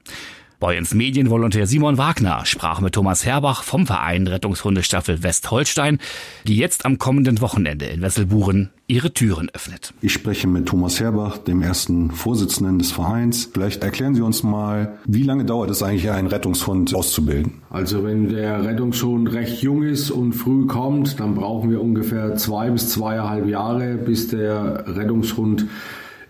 Boyens 0.59 0.95
Medienvolontär 0.95 1.67
Simon 1.67 1.99
Wagner 1.99 2.43
sprach 2.47 2.81
mit 2.81 2.93
Thomas 2.95 3.23
Herbach 3.23 3.61
vom 3.61 3.85
Verein 3.85 4.25
Rettungshundestaffel 4.25 5.21
Westholstein, 5.21 5.99
die 6.47 6.57
jetzt 6.57 6.83
am 6.83 6.97
kommenden 6.97 7.41
Wochenende 7.41 7.85
in 7.85 8.01
Wesselburen 8.01 8.71
ihre 8.87 9.13
Türen 9.13 9.51
öffnet. 9.53 9.93
Ich 10.01 10.13
spreche 10.13 10.47
mit 10.47 10.65
Thomas 10.65 10.99
Herbach, 10.99 11.37
dem 11.37 11.61
ersten 11.61 12.09
Vorsitzenden 12.09 12.79
des 12.79 12.91
Vereins. 12.91 13.51
Vielleicht 13.53 13.83
erklären 13.83 14.15
Sie 14.15 14.21
uns 14.21 14.41
mal, 14.41 14.97
wie 15.05 15.21
lange 15.21 15.45
dauert 15.45 15.69
es 15.69 15.83
eigentlich, 15.83 16.09
einen 16.09 16.27
Rettungshund 16.27 16.95
auszubilden? 16.95 17.61
Also 17.69 18.03
wenn 18.03 18.29
der 18.29 18.65
Rettungshund 18.65 19.31
recht 19.33 19.61
jung 19.61 19.83
ist 19.83 20.09
und 20.09 20.33
früh 20.33 20.65
kommt, 20.65 21.19
dann 21.19 21.35
brauchen 21.35 21.69
wir 21.69 21.81
ungefähr 21.81 22.35
zwei 22.35 22.71
bis 22.71 22.89
zweieinhalb 22.89 23.47
Jahre, 23.47 23.93
bis 23.93 24.29
der 24.29 24.85
Rettungshund 24.87 25.67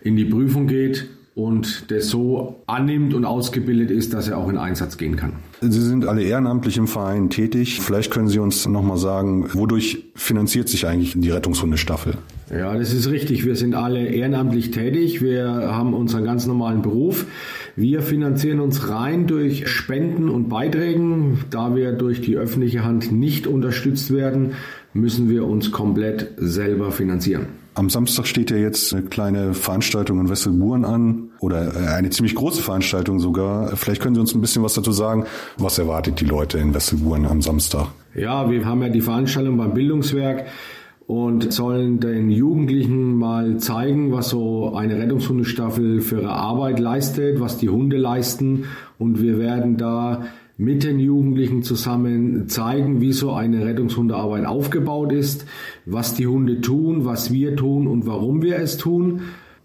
in 0.02 0.16
die 0.16 0.26
Prüfung 0.26 0.66
geht 0.66 1.08
und 1.38 1.88
der 1.90 2.02
so 2.02 2.56
annimmt 2.66 3.14
und 3.14 3.24
ausgebildet 3.24 3.92
ist, 3.92 4.12
dass 4.12 4.26
er 4.26 4.38
auch 4.38 4.48
in 4.48 4.58
Einsatz 4.58 4.96
gehen 4.96 5.14
kann. 5.14 5.34
Sie 5.60 5.80
sind 5.80 6.04
alle 6.04 6.22
ehrenamtlich 6.22 6.76
im 6.78 6.88
Verein 6.88 7.30
tätig. 7.30 7.80
Vielleicht 7.80 8.10
können 8.10 8.26
Sie 8.26 8.40
uns 8.40 8.66
nochmal 8.66 8.98
sagen, 8.98 9.48
wodurch 9.54 10.04
finanziert 10.16 10.68
sich 10.68 10.86
eigentlich 10.86 11.14
die 11.16 11.30
Rettungshundestaffel? 11.30 12.14
Ja, 12.50 12.76
das 12.76 12.92
ist 12.92 13.08
richtig. 13.08 13.44
Wir 13.44 13.54
sind 13.54 13.76
alle 13.76 14.08
ehrenamtlich 14.08 14.72
tätig. 14.72 15.22
Wir 15.22 15.46
haben 15.48 15.94
unseren 15.94 16.24
ganz 16.24 16.46
normalen 16.46 16.82
Beruf. 16.82 17.26
Wir 17.76 18.02
finanzieren 18.02 18.58
uns 18.58 18.88
rein 18.88 19.28
durch 19.28 19.68
Spenden 19.68 20.28
und 20.30 20.48
Beiträgen. 20.48 21.44
Da 21.50 21.76
wir 21.76 21.92
durch 21.92 22.20
die 22.20 22.36
öffentliche 22.36 22.84
Hand 22.84 23.12
nicht 23.12 23.46
unterstützt 23.46 24.12
werden, 24.12 24.54
müssen 24.92 25.30
wir 25.30 25.46
uns 25.46 25.70
komplett 25.70 26.32
selber 26.36 26.90
finanzieren. 26.90 27.46
Am 27.78 27.90
Samstag 27.90 28.26
steht 28.26 28.50
ja 28.50 28.56
jetzt 28.56 28.92
eine 28.92 29.04
kleine 29.04 29.54
Veranstaltung 29.54 30.18
in 30.18 30.28
Wesselburen 30.28 30.84
an 30.84 31.30
oder 31.38 31.76
äh, 31.76 31.86
eine 31.90 32.10
ziemlich 32.10 32.34
große 32.34 32.60
Veranstaltung 32.60 33.20
sogar. 33.20 33.76
Vielleicht 33.76 34.02
können 34.02 34.16
Sie 34.16 34.20
uns 34.20 34.34
ein 34.34 34.40
bisschen 34.40 34.64
was 34.64 34.74
dazu 34.74 34.90
sagen. 34.90 35.26
Was 35.58 35.78
erwartet 35.78 36.18
die 36.18 36.24
Leute 36.24 36.58
in 36.58 36.74
Wesselburen 36.74 37.24
am 37.24 37.40
Samstag? 37.40 37.86
Ja, 38.16 38.50
wir 38.50 38.66
haben 38.66 38.82
ja 38.82 38.88
die 38.88 39.00
Veranstaltung 39.00 39.56
beim 39.56 39.74
Bildungswerk 39.74 40.46
und 41.06 41.52
sollen 41.52 42.00
den 42.00 42.32
Jugendlichen 42.32 43.14
mal 43.14 43.58
zeigen, 43.58 44.10
was 44.10 44.30
so 44.30 44.74
eine 44.74 44.98
Rettungshundestaffel 44.98 46.00
für 46.00 46.22
ihre 46.22 46.30
Arbeit 46.30 46.80
leistet, 46.80 47.38
was 47.38 47.58
die 47.58 47.68
Hunde 47.68 47.96
leisten 47.96 48.64
und 48.98 49.22
wir 49.22 49.38
werden 49.38 49.76
da 49.76 50.24
mit 50.58 50.82
den 50.82 50.98
Jugendlichen 50.98 51.62
zusammen 51.62 52.48
zeigen, 52.48 53.00
wie 53.00 53.12
so 53.12 53.32
eine 53.32 53.64
Rettungshundearbeit 53.64 54.44
aufgebaut 54.44 55.12
ist, 55.12 55.46
was 55.86 56.14
die 56.14 56.26
Hunde 56.26 56.60
tun, 56.60 57.04
was 57.04 57.32
wir 57.32 57.54
tun 57.54 57.86
und 57.86 58.06
warum 58.06 58.42
wir 58.42 58.58
es 58.58 58.76
tun. 58.76 59.20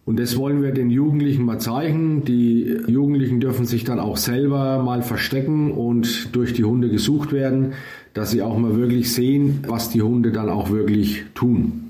Und 0.05 0.19
das 0.19 0.37
wollen 0.37 0.61
wir 0.61 0.71
den 0.71 0.91
Jugendlichen 0.91 1.45
mal 1.45 1.59
zeigen. 1.59 2.25
Die 2.25 2.77
Jugendlichen 2.87 3.39
dürfen 3.39 3.65
sich 3.65 3.85
dann 3.85 3.99
auch 3.99 4.17
selber 4.17 4.83
mal 4.83 5.01
verstecken 5.01 5.71
und 5.71 6.35
durch 6.35 6.53
die 6.53 6.63
Hunde 6.63 6.89
gesucht 6.89 7.31
werden, 7.31 7.73
dass 8.13 8.29
sie 8.29 8.43
auch 8.43 8.57
mal 8.57 8.75
wirklich 8.75 9.11
sehen, 9.11 9.61
was 9.67 9.89
die 9.89 10.03
Hunde 10.03 10.31
dann 10.31 10.49
auch 10.49 10.69
wirklich 10.69 11.23
tun. 11.33 11.82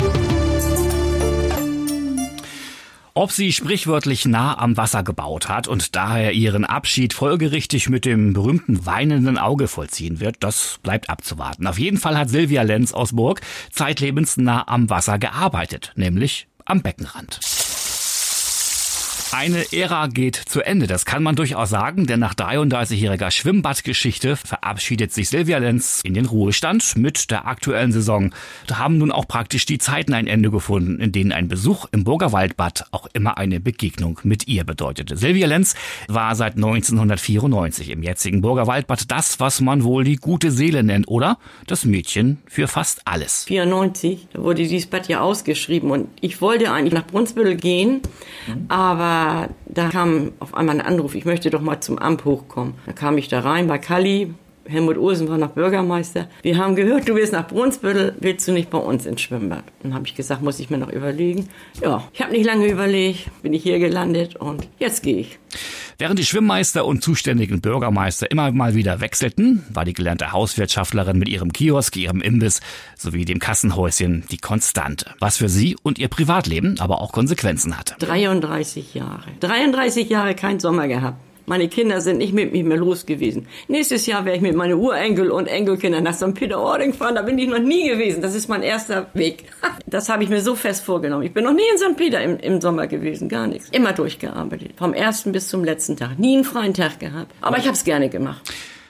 Ob 3.16 3.32
sie 3.32 3.54
sprichwörtlich 3.54 4.26
nah 4.26 4.58
am 4.58 4.76
Wasser 4.76 5.04
gebaut 5.04 5.48
hat 5.48 5.68
und 5.68 5.96
daher 5.96 6.32
ihren 6.32 6.66
Abschied 6.66 7.14
folgerichtig 7.14 7.88
mit 7.88 8.06
dem 8.06 8.34
berühmten 8.34 8.88
weinenden 8.88 9.38
Auge 9.38 9.68
vollziehen 9.68 10.20
wird, 10.20 10.38
das 10.40 10.80
bleibt 10.82 11.12
abzuwarten. 11.12 11.68
Auf 11.68 11.78
jeden 11.78 11.98
Fall 11.98 12.18
hat 12.18 12.32
Silvia 12.32 12.64
Lenz 12.64 12.92
aus 12.92 13.16
Burg 13.16 13.42
zeitlebens 13.72 14.38
nah 14.38 14.68
am 14.68 14.90
Wasser 14.90 15.20
gearbeitet, 15.20 15.92
nämlich 15.96 16.48
am 16.66 16.82
Beckenrand. 16.82 17.40
Eine 19.36 19.66
Ära 19.74 20.06
geht 20.08 20.36
zu 20.36 20.62
Ende, 20.62 20.86
das 20.86 21.06
kann 21.06 21.24
man 21.24 21.36
durchaus 21.36 21.72
sagen, 21.72 22.06
denn 22.06 22.20
nach 22.20 22.36
33-jähriger 22.36 23.32
Schwimmbadgeschichte 23.32 24.36
verabschiedet 24.36 25.12
sich 25.12 25.28
Silvia 25.28 25.58
Lenz 25.58 26.02
in 26.04 26.14
den 26.14 26.28
Ruhestand 26.28 26.96
mit 26.98 27.32
der 27.32 27.48
aktuellen 27.48 27.92
Saison. 27.92 28.32
Da 28.68 28.78
haben 28.78 29.00
nun 29.00 29.12
auch 29.12 29.28
praktisch 29.28 29.66
die 29.66 29.80
Zeiten 29.80 30.14
ein 30.14 30.28
Ende 30.28 30.52
gefunden, 30.52 31.00
in 31.00 31.12
denen 31.12 31.32
ein 31.32 31.48
Besuch 31.48 31.88
im 31.92 32.04
Burgerwaldbad 32.04 32.86
auch 32.92 33.08
immer 33.14 33.40
eine 33.40 33.60
Begegnung 33.60 34.20
mit 34.22 34.48
ihr 34.48 34.66
bedeutete. 34.66 35.18
Silvia 35.18 35.48
Lenz 35.48 35.74
war 36.08 36.36
seit 36.36 36.54
1994 36.54 37.90
im 37.90 38.04
jetzigen 38.04 38.42
Burgerwaldbad 38.42 39.10
das, 39.10 39.40
was 39.40 39.62
man 39.62 39.84
wohl 39.84 40.04
die 40.04 40.18
gute 40.18 40.52
Seele 40.52 40.84
nennt, 40.84 41.08
oder? 41.08 41.40
Das 41.66 41.86
Mädchen 41.86 42.38
für 42.46 42.68
fast 42.68 43.02
alles. 43.06 43.46
94 43.46 44.28
wurde 44.36 44.62
dieses 44.62 44.86
Bad 44.86 45.08
ja 45.08 45.22
ausgeschrieben 45.22 45.90
und 45.90 46.08
ich 46.22 46.40
wollte 46.40 46.72
eigentlich 46.72 46.94
nach 46.94 47.08
Brunsbüttel 47.08 47.56
gehen, 47.56 48.02
aber 48.68 49.23
da 49.66 49.90
kam 49.90 50.34
auf 50.40 50.54
einmal 50.54 50.80
ein 50.80 50.86
Anruf, 50.86 51.16
ich 51.16 51.26
möchte 51.26 51.50
doch 51.50 51.62
mal 51.62 51.82
zum 51.82 51.98
Amt 51.98 52.26
hochkommen. 52.26 52.76
Da 52.86 52.94
kam 52.94 53.18
ich 53.18 53.28
da 53.28 53.40
rein 53.42 53.68
bei 53.68 53.78
Kalli, 53.78 54.34
Helmut 54.66 54.98
Olsen 54.98 55.28
war 55.28 55.38
noch 55.38 55.52
Bürgermeister. 55.52 56.30
Wir 56.42 56.58
haben 56.58 56.76
gehört, 56.76 57.08
du 57.10 57.16
willst 57.16 57.34
nach 57.34 57.48
Brunsbüttel, 57.48 58.16
willst 58.20 58.48
du 58.48 58.54
nicht 58.54 58.70
bei 58.70 58.78
uns 58.78 59.06
ins 59.06 59.22
Schwimmbad? 59.22 59.64
Dann 59.82 59.94
habe 59.94 60.06
ich 60.08 60.16
gesagt, 60.16 60.42
muss 60.42 60.60
ich 60.60 60.70
mir 60.70 60.78
noch 60.78 60.90
überlegen. 60.90 61.50
Ja, 61.82 62.08
ich 62.14 62.22
habe 62.22 62.32
nicht 62.32 62.46
lange 62.46 62.68
überlegt, 62.68 63.30
bin 63.42 63.54
ich 63.54 63.64
hier 63.64 63.80
gelandet 63.80 64.38
und 64.38 64.68
jetzt 64.80 65.04
gehe 65.04 65.18
ich. 65.18 65.40
Während 65.98 66.20
die 66.20 66.26
Schwimmmeister 66.26 66.86
und 66.86 67.04
zuständigen 67.04 67.62
Bürgermeister 67.62 68.30
immer 68.32 68.52
mal 68.52 68.76
wieder 68.76 69.00
wechselten, 69.00 69.64
war 69.70 69.86
die 69.86 69.94
gelernte 69.94 70.32
Hauswirtschaftlerin 70.32 71.20
mit 71.20 71.30
ihrem 71.30 71.54
Kiosk, 71.54 71.96
ihrem 71.96 72.22
Imbiss 72.22 72.62
sowie 72.98 73.26
dem 73.26 73.40
Kassenhäuschen 73.40 74.24
die 74.32 74.38
Konstante, 74.38 75.14
was 75.20 75.38
für 75.38 75.50
sie 75.50 75.76
und 75.84 76.00
ihr 76.00 76.08
Privatleben 76.08 76.80
aber 76.80 77.02
auch 77.02 77.12
Konsequenzen 77.12 77.78
hatte. 77.78 77.96
33 78.00 78.94
Jahre. 78.94 79.24
33 79.40 80.10
Jahre 80.10 80.36
kein 80.36 80.60
Sommer 80.60 80.88
gehabt. 80.88 81.18
Meine 81.46 81.68
Kinder 81.68 82.00
sind 82.00 82.20
nicht 82.20 82.34
mit 82.34 82.54
mir 82.54 82.64
mehr 82.64 82.78
los 82.78 83.06
gewesen. 83.06 83.48
Nächstes 83.68 84.06
Jahr 84.06 84.24
werde 84.24 84.38
ich 84.38 84.42
mit 84.42 84.56
meinen 84.56 84.76
Urenkel 84.76 85.30
und 85.30 85.48
Enkelkindern 85.48 86.04
nach 86.04 86.14
St. 86.14 86.34
Peter-Ording 86.34 86.94
fahren. 86.94 87.16
Da 87.16 87.22
bin 87.22 87.38
ich 87.38 87.50
noch 87.50 87.60
nie 87.60 87.90
gewesen. 87.90 88.22
Das 88.22 88.34
ist 88.34 88.48
mein 88.48 88.64
erster 88.64 89.08
Weg. 89.14 89.46
Das 89.86 90.10
habe 90.10 90.24
ich 90.24 90.30
mir 90.30 90.42
so 90.42 90.56
fest 90.56 90.84
vorgenommen. 90.84 91.22
Ich 91.22 91.34
bin 91.34 91.44
noch 91.44 91.54
nie 91.54 91.62
in 91.72 91.78
St. 91.78 91.96
Peter 91.96 92.20
im, 92.20 92.38
im 92.40 92.60
Sommer 92.60 92.88
gewesen. 92.88 93.30
Gar 93.30 93.46
nichts. 93.46 93.70
Immer 93.70 93.94
durchgearbeitet. 93.94 94.72
Vom 94.76 94.94
ersten 94.94 95.32
bis 95.32 95.50
zum 95.50 95.64
letzten 95.64 95.98
Tag. 95.98 96.18
Nie 96.18 96.36
einen 96.36 96.46
freien 96.46 96.74
Tag 96.74 97.00
gehabt. 97.00 97.32
Aber 97.42 97.60
ich 97.60 97.66
habe 97.66 97.76
es 97.76 97.84
gerne 97.84 98.10
gemacht. 98.10 98.42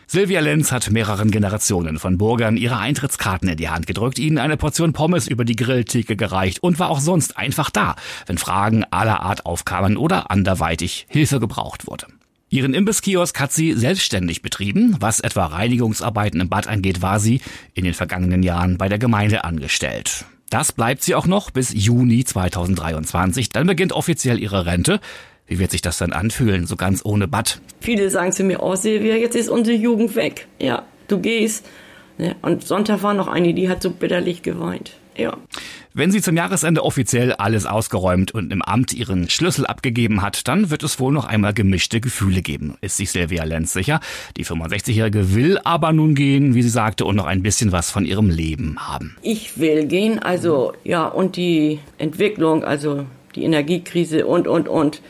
Silvia 0.08 0.42
Lenz 0.42 0.72
hat 0.72 0.92
mehreren 0.92 1.32
Generationen 1.32 1.98
von 1.98 2.18
Burgern 2.18 2.56
ihre 2.56 2.78
Eintrittskarten 2.78 3.50
in 3.50 3.58
die 3.58 3.70
Hand 3.70 3.88
gedrückt, 3.88 4.20
ihnen 4.20 4.38
eine 4.38 4.58
Portion 4.58 4.94
Pommes 4.94 5.28
über 5.28 5.44
die 5.44 5.56
Grilltheke 5.56 6.16
gereicht 6.16 6.62
und 6.62 6.78
war 6.78 6.90
auch 6.90 7.00
sonst 7.00 7.36
einfach 7.36 7.72
da, 7.72 7.96
wenn 8.28 8.38
Fragen 8.38 8.86
aller 8.92 9.22
Art 9.22 9.46
aufkamen 9.46 9.98
oder 9.98 10.30
anderweitig 10.30 11.08
Hilfe 11.10 11.40
gebraucht 11.40 11.88
wurde. 11.88 12.06
Ihren 12.54 12.76
Imbisskiosk 12.76 13.40
hat 13.40 13.52
sie 13.52 13.74
selbstständig 13.74 14.44
betrieben. 14.44 14.96
Was 15.00 15.20
etwa 15.20 15.48
Reinigungsarbeiten 15.48 16.40
im 16.40 16.50
Bad 16.50 16.68
angeht, 16.68 17.02
war 17.02 17.20
sie 17.20 17.42
in 17.74 17.84
den 17.84 17.96
vergangenen 17.96 18.44
Jahren 18.44 18.78
bei 18.78 18.90
der 18.90 19.00
Gemeinde 19.00 19.44
angestellt. 19.44 20.26
Das 20.52 20.72
bleibt 20.72 21.02
sie 21.02 21.16
auch 21.16 21.26
noch 21.26 21.50
bis 21.50 21.74
Juni 21.74 22.26
2023. 22.26 23.50
Dann 23.50 23.66
beginnt 23.66 23.92
offiziell 23.92 24.38
ihre 24.40 24.68
Rente. 24.68 25.00
Wie 25.48 25.58
wird 25.58 25.72
sich 25.72 25.82
das 25.82 25.98
dann 25.98 26.14
anfühlen, 26.14 26.68
so 26.68 26.76
ganz 26.76 27.04
ohne 27.04 27.28
Bad? 27.28 27.60
Viele 27.80 28.12
sagen 28.12 28.32
zu 28.32 28.44
mir, 28.44 28.62
oh 28.62 28.76
Silvia, 28.76 29.16
jetzt 29.16 29.36
ist 29.36 29.50
unsere 29.50 29.76
Jugend 29.76 30.16
weg. 30.16 30.48
Ja, 30.60 30.84
du 31.08 31.20
gehst. 31.22 31.66
Und 32.44 32.68
Sonntag 32.68 33.02
war 33.02 33.16
noch 33.16 33.30
eine, 33.30 33.56
die 33.56 33.68
hat 33.68 33.82
so 33.82 33.90
bitterlich 33.90 34.44
geweint. 34.44 34.92
Ja. 35.18 35.38
Wenn 35.94 36.12
sie 36.12 36.22
zum 36.22 36.36
Jahresende 36.36 36.84
offiziell 36.84 37.34
alles 37.34 37.66
ausgeräumt 37.66 38.32
und 38.32 38.52
im 38.52 38.62
Amt 38.64 38.94
ihren 38.94 39.30
Schlüssel 39.30 39.68
abgegeben 39.68 40.22
hat, 40.24 40.48
dann 40.48 40.72
wird 40.72 40.82
es 40.84 41.00
wohl 41.00 41.14
noch 41.14 41.26
einmal 41.26 41.54
gemischte 41.54 42.02
Gefühle 42.02 42.42
geben, 42.42 42.78
ist 42.82 42.98
sich 42.98 43.12
Silvia 43.12 43.44
Lenz 43.44 43.74
sicher. 43.74 44.00
Die 44.36 44.46
65-Jährige 44.46 45.36
will 45.36 45.60
aber 45.64 45.94
nun 45.94 46.16
gehen, 46.16 46.56
wie 46.56 46.64
sie 46.64 46.70
sagte, 46.70 47.06
und 47.06 47.16
noch 47.16 47.28
ein 47.28 47.44
bisschen 47.44 47.72
was 47.72 47.92
von 47.92 48.06
ihrem 48.06 48.30
Leben 48.30 48.78
haben. 48.80 49.16
Ich 49.22 49.60
will 49.60 49.86
gehen, 49.86 50.18
also 50.20 50.74
ja, 50.84 51.06
und 51.06 51.36
die 51.36 51.80
Entwicklung, 52.00 52.64
also 52.64 53.06
die 53.36 53.44
Energiekrise 53.44 54.26
und, 54.26 54.48
und, 54.48 54.68
und. 54.68 55.02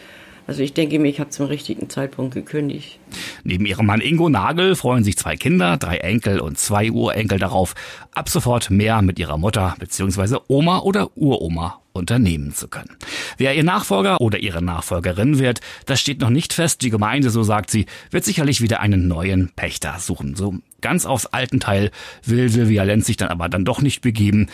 Also 0.45 0.62
ich 0.62 0.73
denke 0.73 0.99
mir, 0.99 1.08
ich 1.08 1.19
habe 1.19 1.29
zum 1.29 1.45
richtigen 1.45 1.89
Zeitpunkt 1.89 2.34
gekündigt. 2.34 2.99
Neben 3.43 3.65
ihrem 3.65 3.86
Mann 3.86 4.01
Ingo 4.01 4.29
Nagel 4.29 4.75
freuen 4.75 5.03
sich 5.03 5.17
zwei 5.17 5.38
Kinder, 5.38 5.77
drei 5.77 5.97
Enkel 5.97 6.39
und 6.39 6.58
zwei 6.58 6.91
Urenkel 6.91 7.39
darauf, 7.39 7.75
ab 8.12 8.29
sofort 8.29 8.69
mehr 8.69 9.01
mit 9.01 9.19
ihrer 9.19 9.38
Mutter 9.38 9.75
bzw. 9.79 10.38
Oma 10.47 10.79
oder 10.79 11.15
Uroma 11.15 11.79
unternehmen 11.93 12.53
zu 12.53 12.67
können. 12.67 12.97
Wer 13.38 13.56
ihr 13.56 13.63
Nachfolger 13.63 14.19
oder 14.19 14.39
ihre 14.39 14.62
Nachfolgerin 14.62 15.39
wird, 15.39 15.62
das 15.86 16.01
steht 16.01 16.19
noch 16.19 16.29
nicht 16.29 16.51
fest. 16.51 16.82
Die 16.82 16.89
Gemeinde, 16.89 17.29
so 17.29 17.43
sagt 17.43 17.69
sie, 17.69 17.86
wird 18.12 18.25
sicherlich 18.25 18.62
wieder 18.62 18.82
einen 18.82 19.08
neuen 19.08 19.49
Pächter 19.56 19.95
suchen. 19.99 20.36
So 20.36 20.56
ganz 20.82 21.06
aufs 21.06 21.27
alten 21.27 21.60
Teil 21.60 21.91
will 22.25 22.49
Silvia 22.49 22.84
Lenz 22.84 23.06
sich 23.06 23.17
dann 23.17 23.29
aber 23.29 23.47
dann 23.47 23.63
doch 23.63 23.82
nicht 23.82 24.01
begeben. 24.01 24.47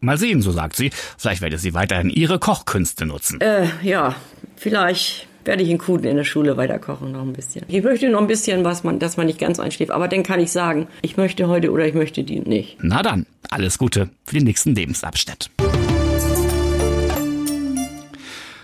Mal 0.00 0.18
sehen, 0.18 0.42
so 0.42 0.52
sagt 0.52 0.76
sie. 0.76 0.90
Vielleicht 1.16 1.40
werde 1.40 1.58
sie 1.58 1.74
weiterhin 1.74 2.10
ihre 2.10 2.38
Kochkünste 2.38 3.06
nutzen. 3.06 3.40
Äh, 3.40 3.68
ja, 3.82 4.14
vielleicht 4.56 5.26
werde 5.46 5.62
ich 5.62 5.70
in 5.70 5.78
Kuden 5.78 6.06
in 6.06 6.16
der 6.16 6.24
Schule 6.24 6.56
weiterkochen 6.56 7.12
noch 7.12 7.22
ein 7.22 7.32
bisschen. 7.32 7.64
Ich 7.68 7.82
möchte 7.82 8.08
noch 8.08 8.20
ein 8.20 8.26
bisschen, 8.26 8.64
was 8.64 8.84
man, 8.84 8.98
dass 8.98 9.16
man 9.16 9.26
nicht 9.26 9.38
ganz 9.38 9.60
einschläft. 9.60 9.90
Aber 9.90 10.08
dann 10.08 10.22
kann 10.22 10.40
ich 10.40 10.52
sagen, 10.52 10.88
ich 11.02 11.16
möchte 11.16 11.48
heute 11.48 11.70
oder 11.70 11.86
ich 11.86 11.94
möchte 11.94 12.24
die 12.24 12.40
nicht. 12.40 12.78
Na 12.80 13.02
dann, 13.02 13.26
alles 13.50 13.78
Gute 13.78 14.10
für 14.24 14.36
den 14.36 14.44
nächsten 14.44 14.74
Lebensabschnitt. 14.74 15.50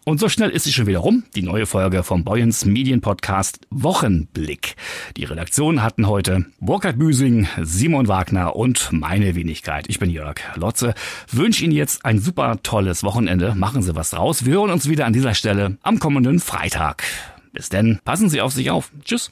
Und 0.05 0.19
so 0.19 0.29
schnell 0.29 0.51
ist 0.51 0.65
sie 0.65 0.73
schon 0.73 0.87
wieder 0.87 0.99
rum. 0.99 1.23
Die 1.37 1.43
neue 1.43 1.65
Folge 1.65 2.03
vom 2.03 2.25
Boyens 2.25 2.65
Medienpodcast 2.65 3.61
Wochenblick. 3.71 4.75
Die 5.17 5.25
Redaktion 5.25 5.83
hatten 5.83 6.09
heute 6.09 6.47
Burkhard 6.61 6.99
Büsing, 6.99 7.47
Simon 7.61 8.09
Wagner 8.09 8.57
und 8.57 8.89
meine 8.91 9.37
Wenigkeit. 9.37 9.85
Ich 9.89 10.01
bin 10.01 10.11
Jörg 10.11 10.41
Lotze. 10.57 10.95
Wünsche 11.31 11.65
Ihnen 11.65 11.73
jetzt 11.73 12.05
ein 12.05 12.19
super 12.19 12.59
tolles 12.65 13.05
Wochenende. 13.05 13.55
Machen 13.55 13.83
Sie 13.83 13.95
was 13.95 14.11
draus. 14.11 14.45
Wir 14.45 14.55
hören 14.55 14.71
uns 14.71 14.89
wieder 14.89 15.07
an 15.07 15.13
dieser 15.13 15.35
Stelle 15.35 15.79
am 15.83 16.01
kommenden 16.01 16.41
Freitag. 16.41 17.05
Bis 17.53 17.69
denn, 17.69 18.01
passen 18.05 18.29
Sie 18.29 18.41
auf 18.41 18.53
sich 18.53 18.71
auf. 18.71 18.91
Tschüss. 19.05 19.31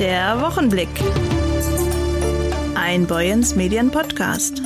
Der 0.00 0.40
Wochenblick. 0.40 0.88
Ein 2.74 3.06
Boyens 3.06 3.54
Medienpodcast. 3.54 4.62